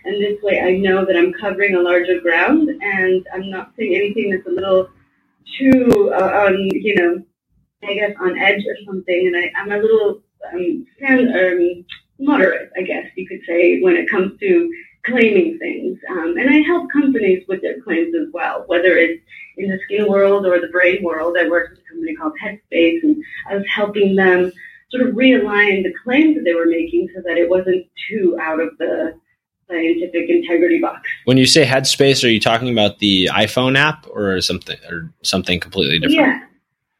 And 0.03 0.21
this 0.21 0.41
way 0.41 0.59
I 0.59 0.77
know 0.77 1.05
that 1.05 1.15
I'm 1.15 1.33
covering 1.33 1.75
a 1.75 1.79
larger 1.79 2.19
ground 2.19 2.69
and 2.69 3.25
I'm 3.33 3.49
not 3.49 3.71
saying 3.77 3.95
anything 3.95 4.31
that's 4.31 4.47
a 4.47 4.51
little 4.51 4.89
too, 5.57 6.11
uh, 6.13 6.51
you 6.71 6.95
know, 6.95 7.23
I 7.83 7.93
guess 7.93 8.15
on 8.19 8.37
edge 8.37 8.63
or 8.67 8.75
something. 8.85 9.27
And 9.27 9.37
I, 9.37 9.51
I'm 9.59 9.71
a 9.71 9.77
little 9.77 10.21
um, 10.53 10.85
um, 11.07 11.85
moderate, 12.19 12.71
I 12.77 12.81
guess 12.81 13.07
you 13.15 13.27
could 13.27 13.41
say, 13.47 13.81
when 13.81 13.95
it 13.95 14.09
comes 14.09 14.39
to 14.39 14.71
claiming 15.05 15.57
things. 15.59 15.99
Um, 16.09 16.37
and 16.37 16.49
I 16.49 16.59
help 16.59 16.91
companies 16.91 17.43
with 17.47 17.61
their 17.61 17.81
claims 17.81 18.13
as 18.15 18.27
well, 18.33 18.63
whether 18.67 18.97
it's 18.97 19.21
in 19.57 19.69
the 19.69 19.79
skin 19.85 20.07
world 20.07 20.45
or 20.45 20.59
the 20.59 20.67
brain 20.67 21.03
world. 21.03 21.37
I 21.39 21.49
worked 21.49 21.71
with 21.71 21.79
a 21.79 21.89
company 21.89 22.15
called 22.15 22.33
Headspace 22.43 23.03
and 23.03 23.23
I 23.49 23.55
was 23.55 23.65
helping 23.73 24.15
them 24.15 24.51
sort 24.91 25.07
of 25.07 25.15
realign 25.15 25.83
the 25.83 25.93
claims 26.03 26.35
that 26.35 26.43
they 26.43 26.53
were 26.53 26.65
making 26.65 27.07
so 27.15 27.21
that 27.25 27.37
it 27.37 27.49
wasn't 27.49 27.85
too 28.09 28.37
out 28.41 28.59
of 28.59 28.77
the 28.77 29.13
scientific 29.69 30.29
integrity 30.29 30.79
box. 30.79 31.07
When 31.25 31.37
you 31.37 31.45
say 31.45 31.65
Headspace, 31.65 32.23
are 32.23 32.29
you 32.29 32.39
talking 32.39 32.71
about 32.71 32.99
the 32.99 33.29
iPhone 33.33 33.77
app 33.77 34.05
or 34.09 34.41
something 34.41 34.77
or 34.89 35.11
something 35.23 35.59
completely 35.59 35.99
different? 35.99 36.41
Yeah. 36.41 36.45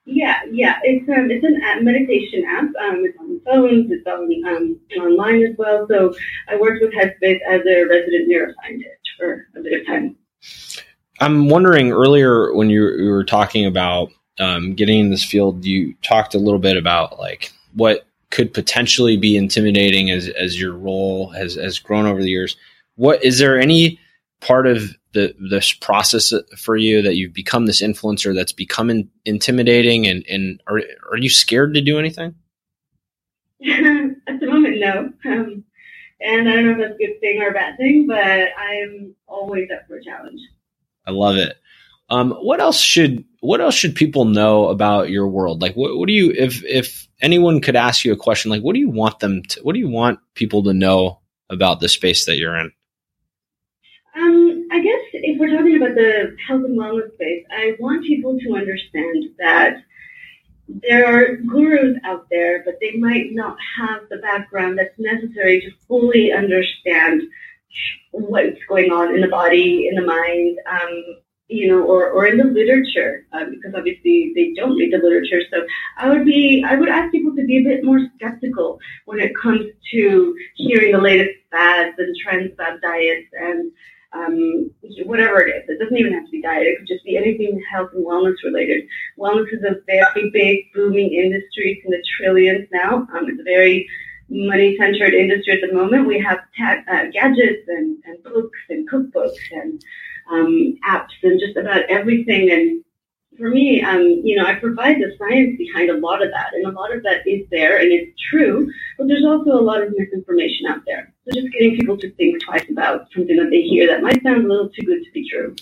Yeah, 0.05 0.39
yeah, 0.51 0.79
it's 0.83 1.07
um, 1.09 1.29
it's 1.29 1.43
an 1.45 1.61
app, 1.63 1.83
meditation 1.83 2.43
app. 2.45 2.63
Um, 2.63 3.05
it's 3.05 3.17
on 3.19 3.30
phones. 3.45 3.91
It's 3.91 4.05
on 4.07 4.29
um, 4.47 4.79
online 4.99 5.43
as 5.43 5.55
well. 5.57 5.85
So 5.89 6.13
I 6.47 6.57
worked 6.57 6.81
with 6.81 6.93
Headspace 6.93 7.39
as 7.47 7.61
a 7.67 7.83
resident 7.83 8.29
neuroscientist 8.29 9.17
for 9.17 9.47
a 9.55 9.61
bit 9.61 9.81
of 9.81 9.87
time. 9.87 10.15
I'm 11.19 11.49
wondering 11.49 11.91
earlier 11.91 12.53
when 12.53 12.69
you, 12.69 12.89
you 12.97 13.11
were 13.11 13.23
talking 13.23 13.65
about 13.65 14.11
um, 14.39 14.73
getting 14.73 14.99
in 14.99 15.09
this 15.11 15.23
field, 15.23 15.65
you 15.65 15.93
talked 16.01 16.33
a 16.33 16.39
little 16.39 16.59
bit 16.59 16.77
about 16.77 17.19
like 17.19 17.51
what 17.73 18.07
could 18.31 18.53
potentially 18.53 19.17
be 19.17 19.37
intimidating 19.37 20.09
as 20.09 20.29
as 20.29 20.59
your 20.59 20.73
role 20.73 21.29
has 21.29 21.55
has 21.55 21.79
grown 21.79 22.07
over 22.07 22.21
the 22.21 22.29
years. 22.29 22.57
What 22.95 23.23
is 23.23 23.37
there 23.37 23.59
any 23.59 23.99
part 24.39 24.65
of 24.65 24.95
the 25.13 25.35
this 25.39 25.73
process 25.73 26.33
for 26.57 26.75
you 26.75 27.01
that 27.01 27.15
you've 27.15 27.33
become 27.33 27.65
this 27.65 27.81
influencer 27.81 28.33
that's 28.33 28.53
become 28.53 29.09
intimidating 29.25 30.07
and 30.07 30.25
and 30.27 30.61
are 30.67 30.81
are 31.11 31.17
you 31.17 31.29
scared 31.29 31.73
to 31.75 31.81
do 31.81 31.99
anything? 31.99 32.33
At 34.27 34.39
the 34.39 34.47
moment, 34.47 34.79
no. 34.79 35.13
Um, 35.25 35.63
And 36.21 36.47
I 36.47 36.55
don't 36.55 36.65
know 36.65 36.71
if 36.73 36.77
that's 36.77 36.95
a 36.95 36.97
good 36.97 37.19
thing 37.19 37.41
or 37.41 37.49
a 37.49 37.53
bad 37.53 37.77
thing, 37.77 38.05
but 38.07 38.49
I'm 38.57 39.15
always 39.27 39.69
up 39.71 39.87
for 39.87 39.97
a 39.97 40.03
challenge. 40.03 40.39
I 41.07 41.11
love 41.11 41.35
it. 41.35 41.57
Um, 42.09 42.31
what 42.31 42.59
else 42.59 42.79
should 42.79 43.23
what 43.39 43.61
else 43.61 43.73
should 43.73 43.95
people 43.95 44.25
know 44.25 44.67
about 44.67 45.09
your 45.09 45.27
world? 45.27 45.61
Like, 45.61 45.75
what, 45.75 45.97
what 45.97 46.07
do 46.07 46.13
you 46.13 46.31
if 46.31 46.63
if 46.65 47.07
anyone 47.21 47.61
could 47.61 47.75
ask 47.75 48.03
you 48.05 48.11
a 48.11 48.17
question, 48.17 48.51
like, 48.51 48.61
what 48.61 48.73
do 48.73 48.79
you 48.79 48.89
want 48.89 49.19
them 49.19 49.41
to? 49.43 49.61
What 49.61 49.73
do 49.73 49.79
you 49.79 49.89
want 49.89 50.19
people 50.35 50.63
to 50.63 50.73
know 50.73 51.21
about 51.49 51.79
the 51.79 51.89
space 51.89 52.25
that 52.25 52.37
you're 52.37 52.55
in? 52.57 52.71
Um, 54.15 54.67
I 54.71 54.81
guess 54.81 55.01
if 55.13 55.39
we're 55.39 55.55
talking 55.55 55.77
about 55.77 55.95
the 55.95 56.35
health 56.47 56.65
and 56.65 56.77
wellness 56.77 57.13
space, 57.13 57.45
I 57.49 57.75
want 57.79 58.05
people 58.05 58.37
to 58.37 58.53
understand 58.55 59.25
that 59.39 59.77
there 60.81 61.05
are 61.05 61.35
gurus 61.37 61.97
out 62.03 62.27
there, 62.29 62.63
but 62.63 62.75
they 62.79 62.97
might 62.97 63.31
not 63.31 63.57
have 63.79 64.01
the 64.09 64.17
background 64.17 64.77
that's 64.77 64.97
necessary 64.97 65.61
to 65.61 65.71
fully 65.87 66.31
understand 66.31 67.23
what's 68.11 68.59
going 68.67 68.91
on 68.91 69.15
in 69.15 69.21
the 69.21 69.27
body, 69.27 69.87
in 69.87 69.95
the 69.95 70.05
mind, 70.05 70.57
um, 70.69 71.03
you 71.47 71.67
know, 71.67 71.83
or, 71.83 72.09
or 72.09 72.25
in 72.27 72.37
the 72.37 72.45
literature, 72.45 73.25
um, 73.33 73.51
because 73.51 73.73
obviously 73.75 74.31
they 74.35 74.53
don't 74.55 74.77
read 74.77 74.93
the 74.93 74.97
literature. 74.97 75.41
So 75.51 75.65
I 75.97 76.09
would 76.09 76.25
be, 76.25 76.63
I 76.67 76.75
would 76.75 76.89
ask 76.89 77.11
people 77.11 77.35
to 77.35 77.45
be 77.45 77.59
a 77.59 77.63
bit 77.63 77.83
more 77.83 77.99
skeptical 78.15 78.79
when 79.05 79.19
it 79.19 79.33
comes 79.41 79.65
to 79.91 80.35
hearing 80.55 80.93
the 80.93 81.01
latest 81.01 81.31
fads 81.51 81.95
and 81.97 82.15
trends 82.23 82.53
about 82.53 82.81
diets 82.81 83.27
and 83.33 83.71
um, 84.13 84.71
whatever 85.05 85.39
it 85.41 85.55
is. 85.55 85.69
It 85.69 85.79
doesn't 85.79 85.97
even 85.97 86.13
have 86.13 86.25
to 86.25 86.31
be 86.31 86.41
diet. 86.41 86.67
It 86.67 86.77
could 86.79 86.87
just 86.87 87.05
be 87.05 87.17
anything 87.17 87.63
health 87.71 87.91
and 87.93 88.05
wellness 88.05 88.35
related. 88.43 88.85
Wellness 89.17 89.53
is 89.53 89.63
a 89.63 89.81
very 89.85 90.29
big, 90.31 90.71
booming 90.73 91.13
industry. 91.13 91.73
It's 91.77 91.85
in 91.85 91.91
the 91.91 92.03
trillions 92.17 92.67
now. 92.71 93.07
Um, 93.13 93.29
it's 93.29 93.39
a 93.39 93.43
very 93.43 93.87
money-centered 94.29 95.13
industry 95.13 95.53
at 95.53 95.67
the 95.67 95.73
moment. 95.73 96.07
We 96.07 96.19
have 96.19 96.39
ta- 96.57 96.83
uh, 96.91 97.05
gadgets 97.11 97.67
and, 97.67 97.97
and 98.05 98.23
books 98.23 98.59
and 98.69 98.89
cookbooks 98.89 99.51
and 99.51 99.83
um, 100.31 100.77
apps 100.87 101.15
and 101.23 101.39
just 101.39 101.57
about 101.57 101.83
everything. 101.89 102.51
And 102.51 102.83
for 103.41 103.49
me, 103.49 103.81
um, 103.81 104.03
you 104.23 104.37
know, 104.37 104.45
I 104.45 104.53
provide 104.53 104.97
the 104.97 105.11
science 105.17 105.57
behind 105.57 105.89
a 105.89 105.97
lot 105.97 106.21
of 106.21 106.29
that, 106.29 106.53
and 106.53 106.65
a 106.67 106.79
lot 106.79 106.95
of 106.95 107.01
that 107.01 107.27
is 107.27 107.41
there 107.49 107.79
and 107.79 107.91
it's 107.91 108.11
true. 108.29 108.69
But 108.99 109.07
there's 109.07 109.25
also 109.25 109.51
a 109.51 109.65
lot 109.65 109.81
of 109.81 109.91
misinformation 109.97 110.67
out 110.67 110.81
there. 110.85 111.11
So 111.25 111.41
just 111.41 111.51
getting 111.51 111.75
people 111.75 111.97
to 111.97 112.11
think 112.13 112.43
twice 112.43 112.69
about 112.69 113.07
something 113.15 113.35
that 113.37 113.49
they 113.49 113.61
hear 113.61 113.87
that 113.87 114.03
might 114.03 114.21
sound 114.21 114.45
a 114.45 114.47
little 114.47 114.69
too 114.69 114.85
good 114.85 115.03
to 115.03 115.11
be 115.11 115.27
true. 115.27 115.55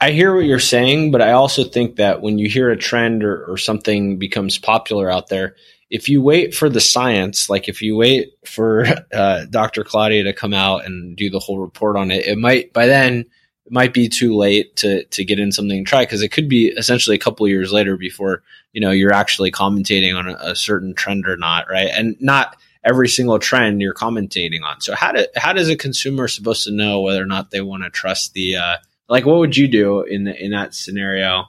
I 0.00 0.10
hear 0.10 0.34
what 0.34 0.46
you're 0.46 0.58
saying, 0.58 1.12
but 1.12 1.20
I 1.20 1.32
also 1.32 1.64
think 1.64 1.96
that 1.96 2.22
when 2.22 2.38
you 2.38 2.48
hear 2.48 2.70
a 2.70 2.78
trend 2.78 3.22
or, 3.22 3.44
or 3.44 3.58
something 3.58 4.18
becomes 4.18 4.58
popular 4.58 5.10
out 5.10 5.28
there, 5.28 5.54
if 5.90 6.08
you 6.08 6.22
wait 6.22 6.54
for 6.54 6.70
the 6.70 6.80
science, 6.80 7.50
like 7.50 7.68
if 7.68 7.82
you 7.82 7.94
wait 7.94 8.30
for 8.46 8.86
uh, 9.12 9.44
Dr. 9.50 9.84
Claudia 9.84 10.24
to 10.24 10.32
come 10.32 10.54
out 10.54 10.86
and 10.86 11.14
do 11.14 11.28
the 11.28 11.38
whole 11.38 11.58
report 11.58 11.96
on 11.98 12.10
it, 12.10 12.26
it 12.26 12.38
might 12.38 12.72
by 12.72 12.86
then 12.86 13.26
it 13.72 13.74
might 13.74 13.94
be 13.94 14.08
too 14.08 14.36
late 14.36 14.76
to 14.76 15.04
to 15.04 15.24
get 15.24 15.38
in 15.38 15.50
something 15.50 15.78
and 15.78 15.86
try 15.86 16.02
because 16.02 16.22
it 16.22 16.28
could 16.28 16.48
be 16.48 16.68
essentially 16.68 17.16
a 17.16 17.18
couple 17.18 17.48
years 17.48 17.72
later 17.72 17.96
before 17.96 18.42
you 18.72 18.80
know 18.80 18.90
you're 18.90 19.14
actually 19.14 19.50
commentating 19.50 20.16
on 20.16 20.28
a, 20.28 20.36
a, 20.40 20.56
certain 20.56 20.94
trend 20.94 21.26
or 21.26 21.36
not, 21.36 21.68
right? 21.70 21.88
And 21.92 22.16
not 22.20 22.56
every 22.84 23.08
single 23.08 23.38
trend 23.38 23.80
you're 23.80 23.94
commentating 23.94 24.62
on. 24.62 24.80
So 24.80 24.94
how 24.94 25.12
do 25.12 25.26
how 25.36 25.52
does 25.52 25.68
a 25.68 25.76
consumer 25.76 26.28
supposed 26.28 26.64
to 26.64 26.70
know 26.70 27.00
whether 27.00 27.22
or 27.22 27.26
not 27.26 27.50
they 27.50 27.62
want 27.62 27.82
to 27.84 27.90
trust 27.90 28.34
the 28.34 28.56
uh, 28.56 28.76
like 29.08 29.24
what 29.24 29.38
would 29.38 29.56
you 29.56 29.68
do 29.68 30.02
in 30.02 30.24
the, 30.24 30.44
in 30.44 30.50
that 30.50 30.74
scenario? 30.74 31.46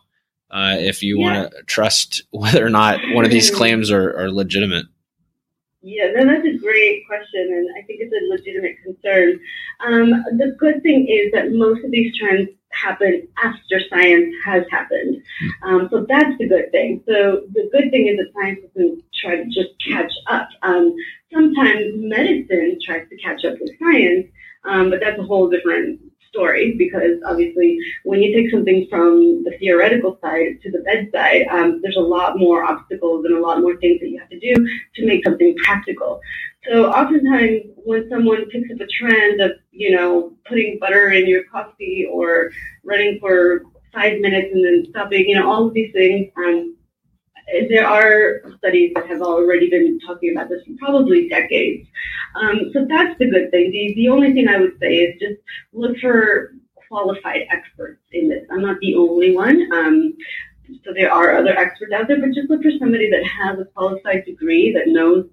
uh, 0.54 0.78
if 0.80 1.02
you 1.02 1.20
yeah. 1.20 1.24
want 1.24 1.52
to 1.52 1.64
trust 1.64 2.22
whether 2.32 2.66
or 2.66 2.70
not 2.70 3.00
one 3.12 3.26
of 3.26 3.32
these 3.32 3.50
claims 3.50 3.92
are, 3.92 4.16
are 4.18 4.32
legitimate. 4.32 4.86
Yeah, 5.86 6.12
no, 6.16 6.26
that's 6.26 6.48
a 6.48 6.58
great 6.58 7.06
question, 7.08 7.52
and 7.52 7.68
I 7.78 7.86
think 7.86 8.00
it's 8.00 8.14
a 8.14 8.32
legitimate 8.32 8.78
concern. 8.84 9.38
Um, 9.86 10.12
the 10.38 10.56
good 10.58 10.82
thing 10.82 11.08
is 11.10 11.34
that 11.34 11.52
most 11.52 11.84
of 11.84 11.92
these 11.92 12.18
trends 12.18 12.50
happen 12.72 13.28
after 13.44 13.82
science 13.90 14.34
has 14.46 14.64
happened. 14.72 15.22
Hmm. 15.62 15.68
Um, 15.68 15.90
so 15.92 16.06
that's 16.08 16.38
the 16.40 16.48
good 16.48 16.72
thing. 16.72 17.04
So 17.06 17.42
the 17.52 17.70
good 17.74 17.92
thing 17.92 18.08
is 18.08 18.16
that 18.16 18.32
science 18.34 18.60
doesn't 18.74 19.04
try 19.22 19.36
to 19.36 19.46
just 19.46 19.72
catch 19.86 20.12
up. 20.28 20.48
Um, 20.62 20.96
sometimes 21.34 21.92
medicine 21.96 22.80
tries 22.86 23.08
to 23.10 23.18
catch 23.18 23.44
up 23.44 23.56
with 23.60 23.78
science, 23.78 24.28
um, 24.64 24.90
but 24.90 25.02
that's 25.02 25.20
a 25.20 25.24
whole 25.24 25.50
different 25.50 26.00
story 26.34 26.76
because 26.78 27.22
obviously 27.26 27.78
when 28.04 28.22
you 28.22 28.34
take 28.36 28.52
something 28.52 28.88
from 28.90 29.44
the 29.44 29.52
theoretical 29.60 30.18
side 30.22 30.60
to 30.64 30.72
the 30.72 30.80
bedside, 30.80 31.46
um, 31.52 31.80
there's 31.82 31.98
a 31.98 32.02
lot 32.02 32.38
more 32.38 32.64
obstacles 32.64 33.26
and 33.26 33.36
a 33.36 33.40
lot 33.40 33.62
more 33.62 33.78
things 33.78 34.00
that 34.02 34.10
you 34.10 34.20
have 34.20 34.30
to 34.30 34.40
do 34.40 34.54
to 34.96 35.06
make 35.06 35.24
something 35.24 35.56
practical. 35.64 36.20
So 36.70 36.88
oftentimes 36.88 37.62
when 37.76 38.10
someone 38.10 38.46
picks 38.50 38.72
up 38.72 38.80
a 38.80 38.88
trend 38.88 39.42
of, 39.42 39.52
you 39.72 39.96
know, 39.96 40.34
putting 40.48 40.80
butter 40.80 41.12
in 41.12 41.28
your 41.28 41.44
coffee 41.46 42.08
or 42.12 42.52
running 42.84 43.20
for 43.20 43.64
five 43.94 44.20
minutes 44.20 44.50
and 44.54 44.66
then 44.66 44.86
stopping, 44.90 45.26
you 45.28 45.36
know, 45.36 45.50
all 45.50 45.68
of 45.68 45.74
these 45.74 45.92
things, 45.94 46.32
um, 46.38 46.76
there 47.70 47.88
are 47.88 48.42
studies 48.58 48.92
that 48.96 49.08
have 49.08 49.22
already 49.22 49.70
been 49.70 50.00
talking 50.06 50.36
about 50.36 50.50
this 50.50 50.64
for 50.66 50.74
probably 50.80 51.30
decades. 51.30 51.88
Um, 52.36 52.72
so 52.74 52.86
that's 52.88 53.18
the 53.20 53.30
good 53.30 53.52
thing. 53.52 53.72
The, 53.72 53.94
the 53.96 54.10
only 54.10 54.34
thing 54.34 54.48
I 54.48 54.60
would 54.60 54.78
say 54.80 54.96
is 54.96 55.20
just 55.20 55.42
look 55.72 55.98
for 56.00 56.54
qualified 56.88 57.42
experts 57.50 58.02
in 58.12 58.30
this. 58.30 58.46
I'm 58.52 58.62
not 58.62 58.80
the 58.80 58.96
only 58.96 59.36
one. 59.36 59.72
Um, 59.74 60.16
so 60.84 60.94
there 60.94 61.12
are 61.12 61.38
other 61.38 61.58
experts 61.58 61.92
out 61.94 62.08
there, 62.08 62.20
but 62.20 62.34
just 62.34 62.50
look 62.50 62.62
for 62.62 62.72
somebody 62.80 63.10
that 63.10 63.24
has 63.26 63.60
a 63.60 63.66
qualified 63.66 64.26
degree 64.26 64.74
that 64.74 64.92
knows 64.92 65.26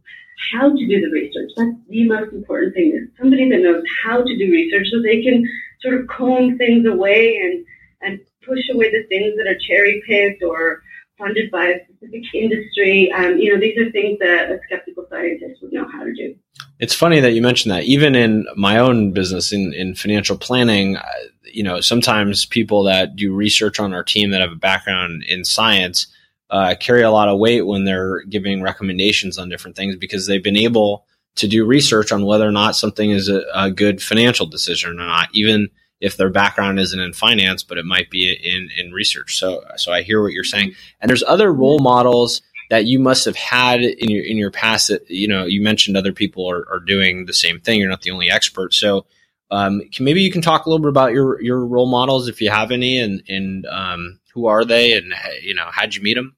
how 0.53 0.71
to 0.71 0.87
do 0.87 1.01
the 1.01 1.11
research. 1.13 1.51
That's 1.57 1.77
the 1.89 2.09
most 2.09 2.33
important 2.33 2.75
thing 2.75 2.93
is 2.95 3.09
somebody 3.19 3.49
that 3.51 3.61
knows 3.61 3.85
how 4.05 4.23
to 4.23 4.39
do 4.39 4.51
research 4.51 4.89
so 4.91 5.03
they 5.03 5.23
can 5.23 5.45
sort 5.83 6.01
of 6.01 6.09
comb 6.09 6.59
things 6.59 6.87
away 6.87 7.37
and, 7.43 7.65
and 8.03 8.21
push 8.45 8.69
away 8.73 8.91
the 8.91 9.07
things 9.09 9.37
that 9.37 9.47
are 9.47 9.59
cherry 9.69 10.03
picked 10.07 10.43
or 10.43 10.83
funded 11.21 11.51
by 11.51 11.67
a 11.67 11.85
specific 11.85 12.23
industry. 12.35 13.13
Um, 13.13 13.39
you 13.39 13.53
know, 13.53 13.61
these 13.61 13.79
are 13.79 13.91
things 13.93 14.19
that 14.21 14.51
a 14.51 14.59
skeptical 14.65 15.07
scientist 15.11 15.63
would 15.63 15.73
know 15.73 15.87
how 15.93 16.03
to 16.05 16.13
do. 16.13 16.35
It's 16.81 16.95
funny 16.95 17.21
that 17.21 17.33
you 17.33 17.43
mentioned 17.43 17.73
that. 17.73 17.85
Even 17.85 18.15
in 18.15 18.47
my 18.57 18.79
own 18.79 19.13
business, 19.13 19.53
in, 19.53 19.73
in 19.75 19.95
financial 19.95 20.37
planning, 20.37 20.97
uh, 20.97 21.03
you 21.45 21.63
know, 21.63 21.81
sometimes 21.81 22.47
people 22.47 22.83
that 22.85 23.15
do 23.15 23.35
research 23.35 23.79
on 23.79 23.93
our 23.93 24.03
team 24.03 24.31
that 24.31 24.41
have 24.41 24.53
a 24.53 24.57
background 24.57 25.23
in 25.29 25.45
science 25.45 26.07
uh, 26.51 26.75
carry 26.81 27.03
a 27.03 27.11
lot 27.11 27.29
of 27.29 27.39
weight 27.39 27.63
when 27.63 27.85
they're 27.85 28.23
giving 28.25 28.63
recommendations 28.63 29.39
on 29.39 29.49
different 29.49 29.77
things 29.77 29.97
because 29.97 30.27
they've 30.27 30.43
been 30.43 30.57
able 30.57 31.07
to 31.37 31.47
do 31.47 31.65
research 31.65 32.11
on 32.11 32.25
whether 32.25 32.47
or 32.47 32.53
not 32.53 32.75
something 32.75 33.11
is 33.11 33.29
a, 33.29 33.45
a 33.55 33.71
good 33.71 34.03
financial 34.03 34.47
decision 34.47 34.91
or 34.91 34.95
not, 34.95 35.29
even 35.33 35.69
if 36.01 36.17
their 36.17 36.31
background 36.31 36.81
isn't 36.81 36.99
in 36.99 37.13
finance, 37.13 37.63
but 37.63 37.79
it 37.79 37.85
might 37.85 38.11
be 38.11 38.33
in 38.33 38.71
in 38.77 38.93
research. 38.93 39.39
So 39.39 39.65
so 39.77 39.93
I 39.93 40.03
hear 40.03 40.23
what 40.23 40.33
you're 40.33 40.45
saying. 40.45 40.75
And 41.01 41.09
there's 41.09 41.25
other 41.25 41.53
role 41.53 41.79
models 41.79 42.43
that 42.71 42.87
you 42.87 42.99
must 42.99 43.25
have 43.25 43.37
had 43.37 43.83
in 43.83 44.11
your 44.11 44.25
in 44.25 44.37
your 44.37 44.51
past 44.51 44.89
that 44.89 45.09
you 45.11 45.29
know 45.29 45.45
you 45.45 45.61
mentioned 45.61 45.97
other 45.97 46.13
people 46.13 46.51
are, 46.51 46.67
are 46.71 46.81
doing 46.81 47.27
the 47.27 47.35
same 47.35 47.61
thing. 47.61 47.79
You're 47.79 47.91
not 47.91 48.03
the 48.03 48.13
only 48.13 48.31
expert. 48.31 48.73
So 48.73 49.07
um, 49.51 49.83
can, 49.93 50.05
maybe 50.05 50.23
you 50.23 50.31
can 50.31 50.43
talk 50.43 50.65
a 50.65 50.71
little 50.71 50.83
bit 50.83 50.89
about 50.89 51.13
your 51.13 51.41
your 51.43 51.65
role 51.67 51.91
models 51.91 52.29
if 52.29 52.41
you 52.41 52.51
have 52.51 52.71
any, 52.71 52.99
and 52.99 53.23
and 53.29 53.67
um, 53.67 54.21
who 54.33 54.47
are 54.47 54.65
they, 54.65 54.93
and 54.93 55.13
you 55.43 55.55
know 55.55 55.69
how'd 55.71 55.95
you 55.95 56.03
meet 56.03 56.15
them? 56.15 56.37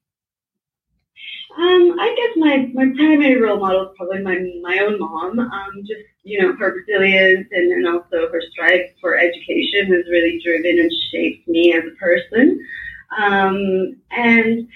Um, 1.56 1.96
I 2.00 2.14
guess 2.16 2.36
my, 2.36 2.70
my 2.72 2.94
primary 2.96 3.38
role 3.40 3.58
model 3.58 3.90
is 3.90 3.96
probably 3.96 4.22
my 4.22 4.38
my 4.62 4.78
own 4.78 4.98
mom. 4.98 5.38
Um, 5.38 5.72
just 5.80 6.00
you 6.22 6.40
know 6.40 6.54
her 6.56 6.74
resilience 6.74 7.46
and, 7.52 7.72
and 7.72 7.86
also 7.86 8.30
her 8.32 8.42
strive 8.50 8.80
for 9.00 9.18
education 9.18 9.92
has 9.92 10.06
really 10.10 10.40
driven 10.42 10.78
and 10.78 10.90
shaped 11.10 11.46
me 11.46 11.74
as 11.74 11.84
a 11.84 11.96
person. 11.96 12.58
Um, 13.18 13.96
and 14.10 14.66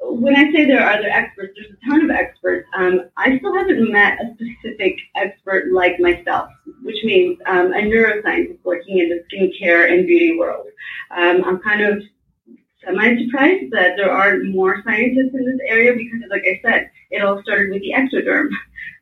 when 0.00 0.36
I 0.36 0.52
say 0.52 0.66
there 0.66 0.82
are 0.82 0.98
other 0.98 1.08
experts, 1.08 1.54
there's 1.56 1.72
a 1.72 1.90
ton 1.90 2.04
of 2.04 2.10
experts. 2.10 2.68
Um, 2.76 3.08
I 3.16 3.38
still 3.38 3.54
haven't 3.56 3.90
met 3.90 4.18
a 4.20 4.34
specific 4.34 4.98
expert 5.16 5.72
like 5.72 5.98
myself, 5.98 6.50
which 6.82 7.02
means 7.04 7.38
um, 7.46 7.72
a 7.72 7.80
neuroscientist 7.80 8.58
working 8.64 8.98
in 8.98 9.08
the 9.08 9.24
skincare 9.32 9.90
and 9.90 10.06
beauty 10.06 10.38
world. 10.38 10.66
Um, 11.10 11.42
I'm 11.44 11.58
kind 11.60 11.82
of 11.82 12.02
semi 12.84 13.24
surprised 13.24 13.72
that 13.72 13.96
there 13.96 14.10
aren't 14.10 14.54
more 14.54 14.82
scientists 14.84 15.34
in 15.34 15.44
this 15.44 15.60
area 15.66 15.92
because, 15.94 16.20
like 16.30 16.44
I 16.46 16.60
said, 16.62 16.90
it 17.10 17.22
all 17.22 17.42
started 17.42 17.70
with 17.70 17.82
the 17.82 17.92
ectoderm. 17.92 18.48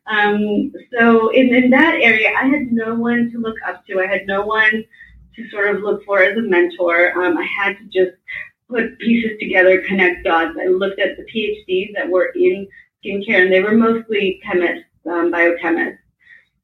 Um, 0.09 0.73
so 0.97 1.31
in, 1.31 1.53
in 1.53 1.71
that 1.71 1.97
area, 2.01 2.33
I 2.41 2.45
had 2.45 2.71
no 2.71 2.95
one 2.95 3.29
to 3.33 3.39
look 3.39 3.57
up 3.67 3.85
to. 3.87 3.99
I 3.99 4.07
had 4.07 4.25
no 4.29 4.47
one 4.47 4.85
to 5.35 5.49
sort 5.51 5.75
of 5.75 5.83
look 5.83 6.05
for 6.05 6.23
as 6.23 6.39
a 6.39 6.43
mentor. 6.43 7.13
Um, 7.21 7.37
I 7.37 7.45
had 7.45 7.77
to 7.79 7.85
just 7.87 8.17
put 8.69 8.99
pieces 8.99 9.39
together, 9.41 9.83
connect 9.83 10.25
dots. 10.25 10.57
I 10.61 10.69
looked 10.69 11.01
at 11.01 11.17
the 11.17 11.25
PhDs 11.25 11.93
that 11.95 12.09
were 12.09 12.33
in 12.37 12.69
skincare, 13.05 13.43
and 13.43 13.53
they 13.53 13.63
were 13.63 13.77
mostly 13.77 14.41
chemists, 14.45 14.85
um, 15.07 15.33
biochemists, 15.33 15.99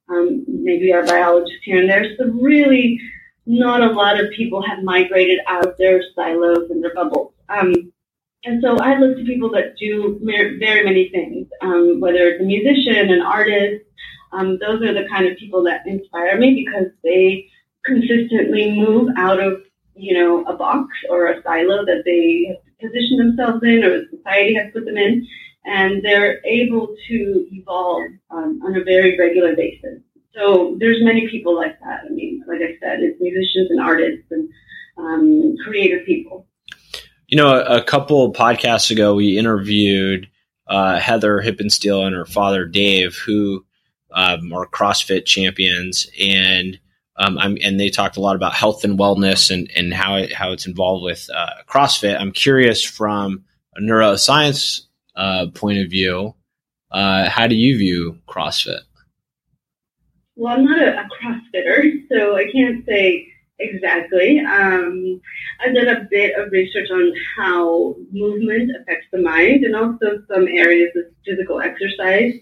um, 0.08 0.44
maybe 0.46 0.92
our 0.92 1.04
biologists 1.04 1.64
here 1.64 1.80
and 1.80 1.90
there. 1.90 2.14
So 2.16 2.26
really, 2.26 3.00
not 3.46 3.82
a 3.82 3.92
lot 3.92 4.20
of 4.20 4.30
people 4.32 4.62
have 4.62 4.82
migrated 4.82 5.40
out 5.48 5.66
of 5.66 5.76
their 5.78 6.02
silos 6.14 6.70
and 6.70 6.82
their 6.82 6.94
bubbles. 6.94 7.32
Um, 7.48 7.92
and 8.44 8.62
so 8.62 8.78
I 8.78 8.98
look 8.98 9.16
to 9.16 9.24
people 9.24 9.50
that 9.52 9.76
do 9.78 10.18
very 10.58 10.84
many 10.84 11.08
things, 11.10 11.46
um, 11.60 12.00
whether 12.00 12.28
it's 12.28 12.42
a 12.42 12.44
musician, 12.44 13.10
an 13.10 13.22
artist, 13.22 13.84
Um, 14.32 14.58
those 14.64 14.80
are 14.82 14.94
the 14.94 15.08
kind 15.08 15.26
of 15.28 15.36
people 15.36 15.62
that 15.64 15.86
inspire 15.86 16.38
me 16.38 16.64
because 16.64 16.88
they 17.04 17.48
consistently 17.84 18.72
move 18.72 19.10
out 19.16 19.40
of 19.40 19.52
you 19.94 20.14
know 20.14 20.44
a 20.44 20.54
box 20.56 20.88
or 21.10 21.26
a 21.26 21.42
silo 21.42 21.84
that 21.84 22.02
they 22.04 22.58
position 22.80 23.18
themselves 23.18 23.62
in 23.62 23.84
or 23.84 24.08
society 24.08 24.54
has 24.54 24.72
put 24.72 24.84
them 24.86 24.96
in, 24.96 25.26
and 25.64 26.02
they're 26.02 26.40
able 26.46 26.96
to 27.08 27.46
evolve 27.52 28.10
um, 28.30 28.60
on 28.64 28.76
a 28.76 28.84
very 28.84 29.18
regular 29.18 29.54
basis. 29.54 30.00
So 30.34 30.76
there's 30.78 31.02
many 31.02 31.28
people 31.28 31.54
like 31.54 31.78
that. 31.80 32.00
I 32.06 32.08
mean, 32.08 32.42
like 32.46 32.60
I 32.60 32.78
said, 32.80 33.00
it's 33.00 33.20
musicians 33.20 33.70
and 33.70 33.80
artists 33.80 34.24
and 34.30 34.48
um, 34.96 35.56
creative 35.64 36.06
people. 36.06 36.46
You 37.26 37.36
know, 37.36 37.48
a, 37.48 37.78
a 37.78 37.82
couple 37.84 38.32
podcasts 38.32 38.90
ago, 38.90 39.14
we 39.14 39.38
interviewed 39.38 40.28
uh, 40.66 40.98
Heather 40.98 41.42
Hippensteel 41.42 42.06
and 42.06 42.14
her 42.14 42.24
father 42.24 42.66
Dave, 42.66 43.16
who 43.16 43.64
um, 44.12 44.52
are 44.52 44.66
CrossFit 44.66 45.24
champions, 45.26 46.06
and 46.18 46.78
um, 47.16 47.38
and 47.38 47.78
they 47.78 47.90
talked 47.90 48.16
a 48.16 48.20
lot 48.20 48.36
about 48.36 48.54
health 48.54 48.84
and 48.84 48.98
wellness 48.98 49.50
and 49.50 49.70
and 49.76 49.92
how 49.92 50.16
it, 50.16 50.32
how 50.32 50.52
it's 50.52 50.66
involved 50.66 51.04
with 51.04 51.28
uh, 51.34 51.62
CrossFit. 51.68 52.18
I'm 52.18 52.32
curious 52.32 52.82
from 52.82 53.44
a 53.76 53.80
neuroscience 53.80 54.82
uh, 55.16 55.46
point 55.54 55.78
of 55.78 55.90
view, 55.90 56.34
uh, 56.90 57.28
how 57.28 57.46
do 57.46 57.54
you 57.54 57.78
view 57.78 58.18
CrossFit? 58.28 58.80
Well, 60.36 60.54
I'm 60.54 60.64
not 60.64 60.80
a, 60.80 60.98
a 60.98 61.08
CrossFitter, 61.08 62.08
so 62.10 62.36
I 62.36 62.50
can't 62.50 62.84
say 62.86 63.28
exactly. 63.58 64.40
Um, 64.40 65.20
I've 65.60 65.74
done 65.74 65.88
a 65.88 66.06
bit 66.10 66.38
of 66.38 66.50
research 66.50 66.88
on 66.90 67.12
how 67.36 67.96
movement 68.10 68.72
affects 68.80 69.06
the 69.12 69.20
mind 69.20 69.64
and 69.64 69.76
also 69.76 70.22
some 70.32 70.48
areas 70.48 70.90
of 70.96 71.04
physical 71.24 71.60
exercise. 71.60 72.32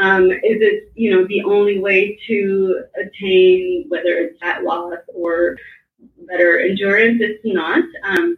Um, 0.00 0.30
is 0.30 0.58
it, 0.60 0.92
you 0.94 1.10
know, 1.10 1.26
the 1.26 1.42
only 1.44 1.78
way 1.78 2.18
to 2.28 2.82
attain 2.96 3.86
whether 3.88 4.14
it's 4.18 4.38
fat 4.40 4.62
loss 4.62 4.98
or 5.14 5.56
better 6.28 6.60
endurance? 6.60 7.20
It's 7.20 7.42
not. 7.44 7.84
Um, 8.04 8.36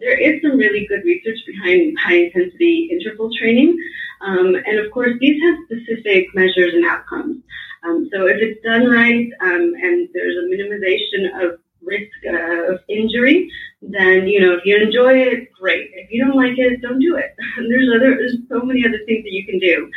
there 0.00 0.16
is 0.16 0.40
some 0.42 0.56
really 0.56 0.86
good 0.86 1.04
research 1.04 1.38
behind 1.46 1.98
high 1.98 2.24
intensity 2.24 2.88
interval 2.90 3.30
training. 3.36 3.76
Um, 4.20 4.54
and 4.54 4.78
of 4.78 4.90
course, 4.92 5.12
these 5.20 5.40
have 5.42 5.58
specific 5.66 6.26
measures 6.34 6.74
and 6.74 6.84
outcomes. 6.84 7.42
Um, 7.84 8.08
so 8.12 8.26
if 8.26 8.36
it's 8.40 8.62
done 8.62 8.86
right 8.86 9.28
um, 9.40 9.74
and 9.80 10.08
there's 10.12 10.36
a 10.36 10.48
minimization 10.48 11.44
of 11.44 11.60
risk 11.82 12.10
uh, 12.26 12.72
of 12.72 12.80
injury, 12.88 13.50
then 13.80 14.26
you 14.26 14.40
know 14.40 14.54
if 14.54 14.64
you 14.64 14.76
enjoy 14.76 15.14
it, 15.14 15.52
great. 15.52 15.90
If 15.94 16.10
you 16.10 16.24
don't 16.24 16.36
like 16.36 16.58
it, 16.58 16.82
don't 16.82 16.98
do 17.00 17.16
it. 17.16 17.34
there's 17.56 17.88
other 17.94 18.16
there's 18.16 18.36
so 18.48 18.60
many 18.62 18.84
other 18.86 19.00
things 19.06 19.24
that 19.24 19.32
you 19.32 19.46
can 19.46 19.58
do 19.58 19.90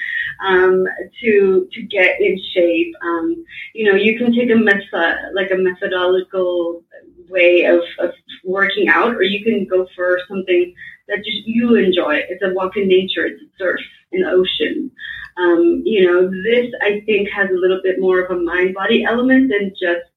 um, 0.46 0.86
to 1.22 1.68
to 1.72 1.82
get 1.84 2.22
in 2.22 2.40
shape. 2.54 2.94
Um, 3.04 3.44
you 3.74 3.90
know, 3.92 3.98
you 3.98 4.18
can 4.18 4.34
take 4.34 4.52
a 4.52 4.56
method 4.56 5.34
like 5.34 5.52
a 5.52 5.56
methodological 5.56 6.84
way 7.30 7.66
of, 7.66 7.80
of 8.00 8.12
working 8.44 8.90
out, 8.90 9.16
or 9.16 9.24
you 9.24 9.44
can 9.44 9.66
go 9.66 9.88
for 9.96 10.20
something 10.28 10.74
that 11.08 11.18
just 11.18 11.46
you 11.46 11.76
enjoy. 11.76 12.16
It's 12.30 12.44
a 12.44 12.54
walk 12.54 12.78
in 12.78 12.88
nature. 12.88 13.26
It's 13.26 13.42
a 13.42 13.58
surf 13.58 13.80
in 14.12 14.22
the 14.22 14.30
ocean. 14.30 14.92
Um, 15.38 15.82
you 15.86 16.06
know, 16.06 16.30
this 16.30 16.72
I 16.82 17.02
think 17.06 17.30
has 17.30 17.50
a 17.50 17.60
little 17.60 17.82
bit 17.84 18.00
more 18.00 18.22
of 18.22 18.32
a 18.32 18.42
mind 18.42 18.74
body 18.74 19.04
element 19.04 19.52
than 19.52 19.72
just 19.72 20.10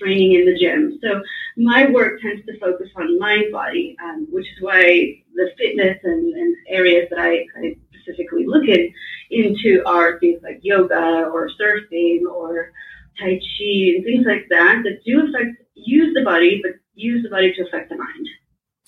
training 0.00 0.34
in 0.34 0.46
the 0.46 0.58
gym. 0.58 0.98
So 1.02 1.22
my 1.56 1.90
work 1.90 2.20
tends 2.20 2.44
to 2.46 2.58
focus 2.58 2.88
on 2.96 3.18
mind 3.18 3.52
body, 3.52 3.96
um, 4.02 4.26
which 4.30 4.46
is 4.46 4.62
why 4.62 5.22
the 5.34 5.50
fitness 5.58 5.98
and, 6.02 6.34
and 6.34 6.56
areas 6.68 7.08
that 7.10 7.18
I, 7.18 7.44
I 7.56 7.76
specifically 7.92 8.46
look 8.46 8.64
in, 8.66 8.92
into 9.30 9.82
are 9.86 10.18
things 10.18 10.40
like 10.42 10.60
yoga 10.62 11.28
or 11.32 11.50
surfing 11.60 12.22
or 12.22 12.72
tai 13.18 13.38
chi 13.38 13.94
and 13.94 14.04
things 14.04 14.26
like 14.26 14.46
that 14.50 14.82
that 14.84 15.04
do 15.04 15.26
affect 15.28 15.62
use 15.74 16.14
the 16.14 16.24
body, 16.24 16.60
but 16.62 16.72
use 16.94 17.22
the 17.22 17.30
body 17.30 17.52
to 17.54 17.66
affect 17.66 17.90
the 17.90 17.96
mind. 17.96 18.28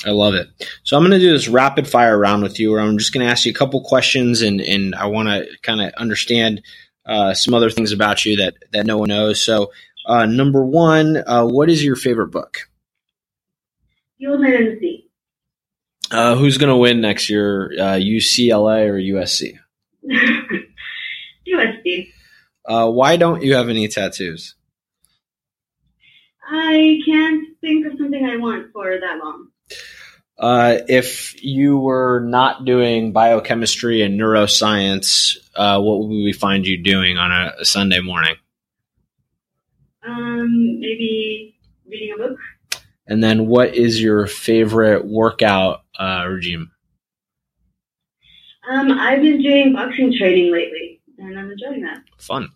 I 0.04 0.10
love 0.10 0.34
it. 0.34 0.48
So 0.82 0.96
I'm 0.96 1.02
going 1.02 1.18
to 1.18 1.18
do 1.18 1.32
this 1.32 1.48
rapid 1.48 1.88
fire 1.88 2.18
round 2.18 2.42
with 2.42 2.60
you, 2.60 2.70
where 2.70 2.80
I'm 2.80 2.98
just 2.98 3.14
going 3.14 3.24
to 3.24 3.30
ask 3.30 3.46
you 3.46 3.52
a 3.52 3.54
couple 3.54 3.80
questions, 3.82 4.42
and 4.42 4.60
and 4.60 4.94
I 4.94 5.06
want 5.06 5.28
to 5.28 5.46
kind 5.62 5.80
of 5.80 5.92
understand 5.94 6.62
uh, 7.06 7.32
some 7.32 7.54
other 7.54 7.70
things 7.70 7.92
about 7.92 8.24
you 8.24 8.36
that 8.36 8.54
that 8.72 8.86
no 8.86 8.98
one 8.98 9.08
knows. 9.08 9.42
So, 9.42 9.72
uh, 10.06 10.26
number 10.26 10.64
one, 10.64 11.22
uh, 11.26 11.46
what 11.46 11.70
is 11.70 11.82
your 11.82 11.96
favorite 11.96 12.28
book? 12.28 12.68
And 14.20 14.78
Sea. 14.80 15.08
Uh, 16.10 16.36
who's 16.36 16.58
going 16.58 16.70
to 16.70 16.76
win 16.76 17.00
next 17.00 17.28
year, 17.28 17.72
UCLA 17.76 18.86
uh, 18.86 18.92
or 18.92 18.98
USC? 18.98 19.58
USC. 21.48 22.12
Uh, 22.68 22.90
why 22.90 23.16
don't 23.16 23.44
you 23.44 23.54
have 23.54 23.68
any 23.68 23.86
tattoos? 23.86 24.56
I 26.50 26.98
can't 27.06 27.56
think 27.60 27.86
of 27.86 27.92
something 27.96 28.24
I 28.24 28.38
want 28.38 28.72
for 28.72 28.98
that 28.98 29.18
long. 29.22 29.50
Uh, 30.38 30.78
if 30.88 31.42
you 31.42 31.78
were 31.78 32.20
not 32.20 32.64
doing 32.64 33.12
biochemistry 33.12 34.02
and 34.02 34.20
neuroscience, 34.20 35.36
uh, 35.54 35.80
what 35.80 36.00
would 36.00 36.08
we 36.08 36.32
find 36.32 36.66
you 36.66 36.82
doing 36.82 37.16
on 37.16 37.32
a, 37.32 37.52
a 37.60 37.64
Sunday 37.64 38.00
morning? 38.00 38.34
Um, 40.06 40.78
maybe 40.78 41.56
reading 41.88 42.14
a 42.14 42.18
book. 42.18 42.38
And 43.06 43.22
then, 43.22 43.46
what 43.46 43.74
is 43.74 44.02
your 44.02 44.26
favorite 44.26 45.06
workout 45.06 45.84
uh, 45.98 46.26
regime? 46.28 46.70
Um, 48.68 48.90
I've 48.90 49.22
been 49.22 49.40
doing 49.40 49.72
boxing 49.72 50.12
training 50.18 50.52
lately, 50.52 51.00
and 51.18 51.38
I'm 51.38 51.50
enjoying 51.50 51.82
that. 51.82 52.02
Fun 52.18 52.50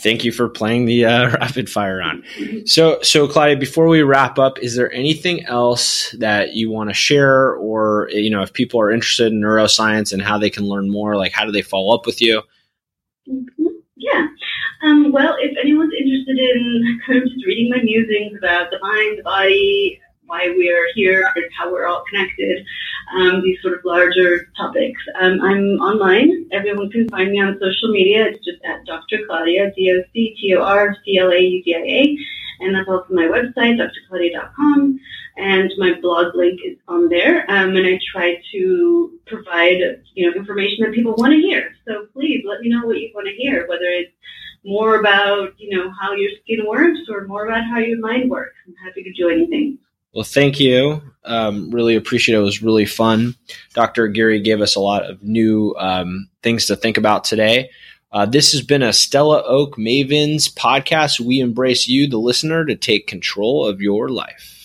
thank 0.00 0.24
you 0.24 0.32
for 0.32 0.48
playing 0.48 0.86
the 0.86 1.04
uh, 1.04 1.30
rapid 1.40 1.70
fire 1.70 2.02
on. 2.02 2.24
So, 2.66 3.00
so 3.02 3.28
Claudia, 3.28 3.56
before 3.56 3.88
we 3.88 4.02
wrap 4.02 4.38
up, 4.38 4.58
is 4.60 4.76
there 4.76 4.92
anything 4.92 5.44
else 5.46 6.10
that 6.18 6.54
you 6.54 6.70
want 6.70 6.90
to 6.90 6.94
share, 6.94 7.54
or 7.54 8.08
you 8.12 8.30
know, 8.30 8.42
if 8.42 8.52
people 8.52 8.80
are 8.80 8.90
interested 8.90 9.32
in 9.32 9.40
neuroscience 9.40 10.12
and 10.12 10.22
how 10.22 10.38
they 10.38 10.50
can 10.50 10.64
learn 10.64 10.90
more, 10.90 11.16
like 11.16 11.32
how 11.32 11.44
do 11.44 11.52
they 11.52 11.62
follow 11.62 11.94
up 11.94 12.06
with 12.06 12.20
you? 12.20 12.42
Mm-hmm. 13.28 13.66
Yeah. 13.96 14.26
Um, 14.82 15.12
well, 15.12 15.36
if 15.38 15.56
anyone's 15.58 15.92
interested 15.92 16.38
in 16.38 17.00
kind 17.06 17.18
of 17.18 17.28
just 17.28 17.44
reading 17.44 17.70
my 17.70 17.82
musings 17.82 18.36
about 18.38 18.70
the 18.70 18.78
mind, 18.80 19.18
the 19.18 19.22
body, 19.22 20.00
why 20.30 20.48
we're 20.56 20.86
here, 20.94 21.28
how 21.58 21.70
we're 21.72 21.88
all 21.88 22.04
connected, 22.08 22.64
um, 23.16 23.42
these 23.42 23.60
sort 23.60 23.76
of 23.76 23.84
larger 23.84 24.46
topics. 24.56 25.02
Um, 25.20 25.40
I'm 25.42 25.80
online. 25.80 26.48
Everyone 26.52 26.88
can 26.88 27.08
find 27.08 27.32
me 27.32 27.40
on 27.40 27.58
social 27.60 27.90
media. 27.90 28.26
It's 28.26 28.44
just 28.44 28.58
at 28.64 28.86
Dr. 28.86 29.26
Claudia, 29.26 29.72
D-O-C-T-O-R-C-L-A-U-D-I-A. 29.74 32.16
And 32.60 32.76
that's 32.76 32.88
also 32.88 33.12
my 33.12 33.24
website, 33.24 33.80
drclaudia.com. 33.80 35.00
And 35.36 35.72
my 35.78 35.94
blog 36.00 36.36
link 36.36 36.60
is 36.64 36.76
on 36.86 37.08
there. 37.08 37.50
Um, 37.50 37.74
and 37.74 37.84
I 37.86 37.98
try 38.12 38.40
to 38.52 39.18
provide, 39.26 39.80
you 40.14 40.30
know, 40.30 40.36
information 40.36 40.84
that 40.84 40.94
people 40.94 41.16
want 41.16 41.32
to 41.32 41.40
hear. 41.40 41.74
So 41.88 42.06
please 42.12 42.44
let 42.46 42.60
me 42.60 42.68
know 42.68 42.86
what 42.86 42.98
you 42.98 43.10
want 43.14 43.26
to 43.26 43.34
hear, 43.34 43.66
whether 43.66 43.86
it's 43.86 44.12
more 44.64 45.00
about, 45.00 45.54
you 45.58 45.76
know, 45.76 45.90
how 46.00 46.12
your 46.12 46.30
skin 46.42 46.64
works 46.68 47.00
or 47.08 47.26
more 47.26 47.46
about 47.46 47.64
how 47.64 47.78
your 47.78 47.98
mind 47.98 48.30
works. 48.30 48.54
I'm 48.68 48.76
happy 48.84 49.02
to 49.02 49.12
do 49.12 49.28
anything. 49.28 49.78
Well, 50.12 50.24
thank 50.24 50.58
you. 50.58 51.02
Um, 51.24 51.70
really 51.70 51.94
appreciate 51.94 52.34
it. 52.34 52.40
It 52.40 52.44
was 52.44 52.62
really 52.62 52.86
fun. 52.86 53.36
Dr. 53.74 54.04
Aguirre 54.06 54.40
gave 54.40 54.60
us 54.60 54.74
a 54.74 54.80
lot 54.80 55.04
of 55.08 55.22
new 55.22 55.74
um, 55.78 56.28
things 56.42 56.66
to 56.66 56.76
think 56.76 56.96
about 56.96 57.24
today. 57.24 57.70
Uh, 58.12 58.26
this 58.26 58.50
has 58.52 58.62
been 58.62 58.82
a 58.82 58.92
Stella 58.92 59.42
Oak 59.44 59.76
Mavens 59.76 60.52
podcast. 60.52 61.20
We 61.20 61.38
embrace 61.38 61.86
you, 61.86 62.08
the 62.08 62.18
listener, 62.18 62.64
to 62.64 62.74
take 62.74 63.06
control 63.06 63.64
of 63.66 63.80
your 63.80 64.08
life. 64.08 64.59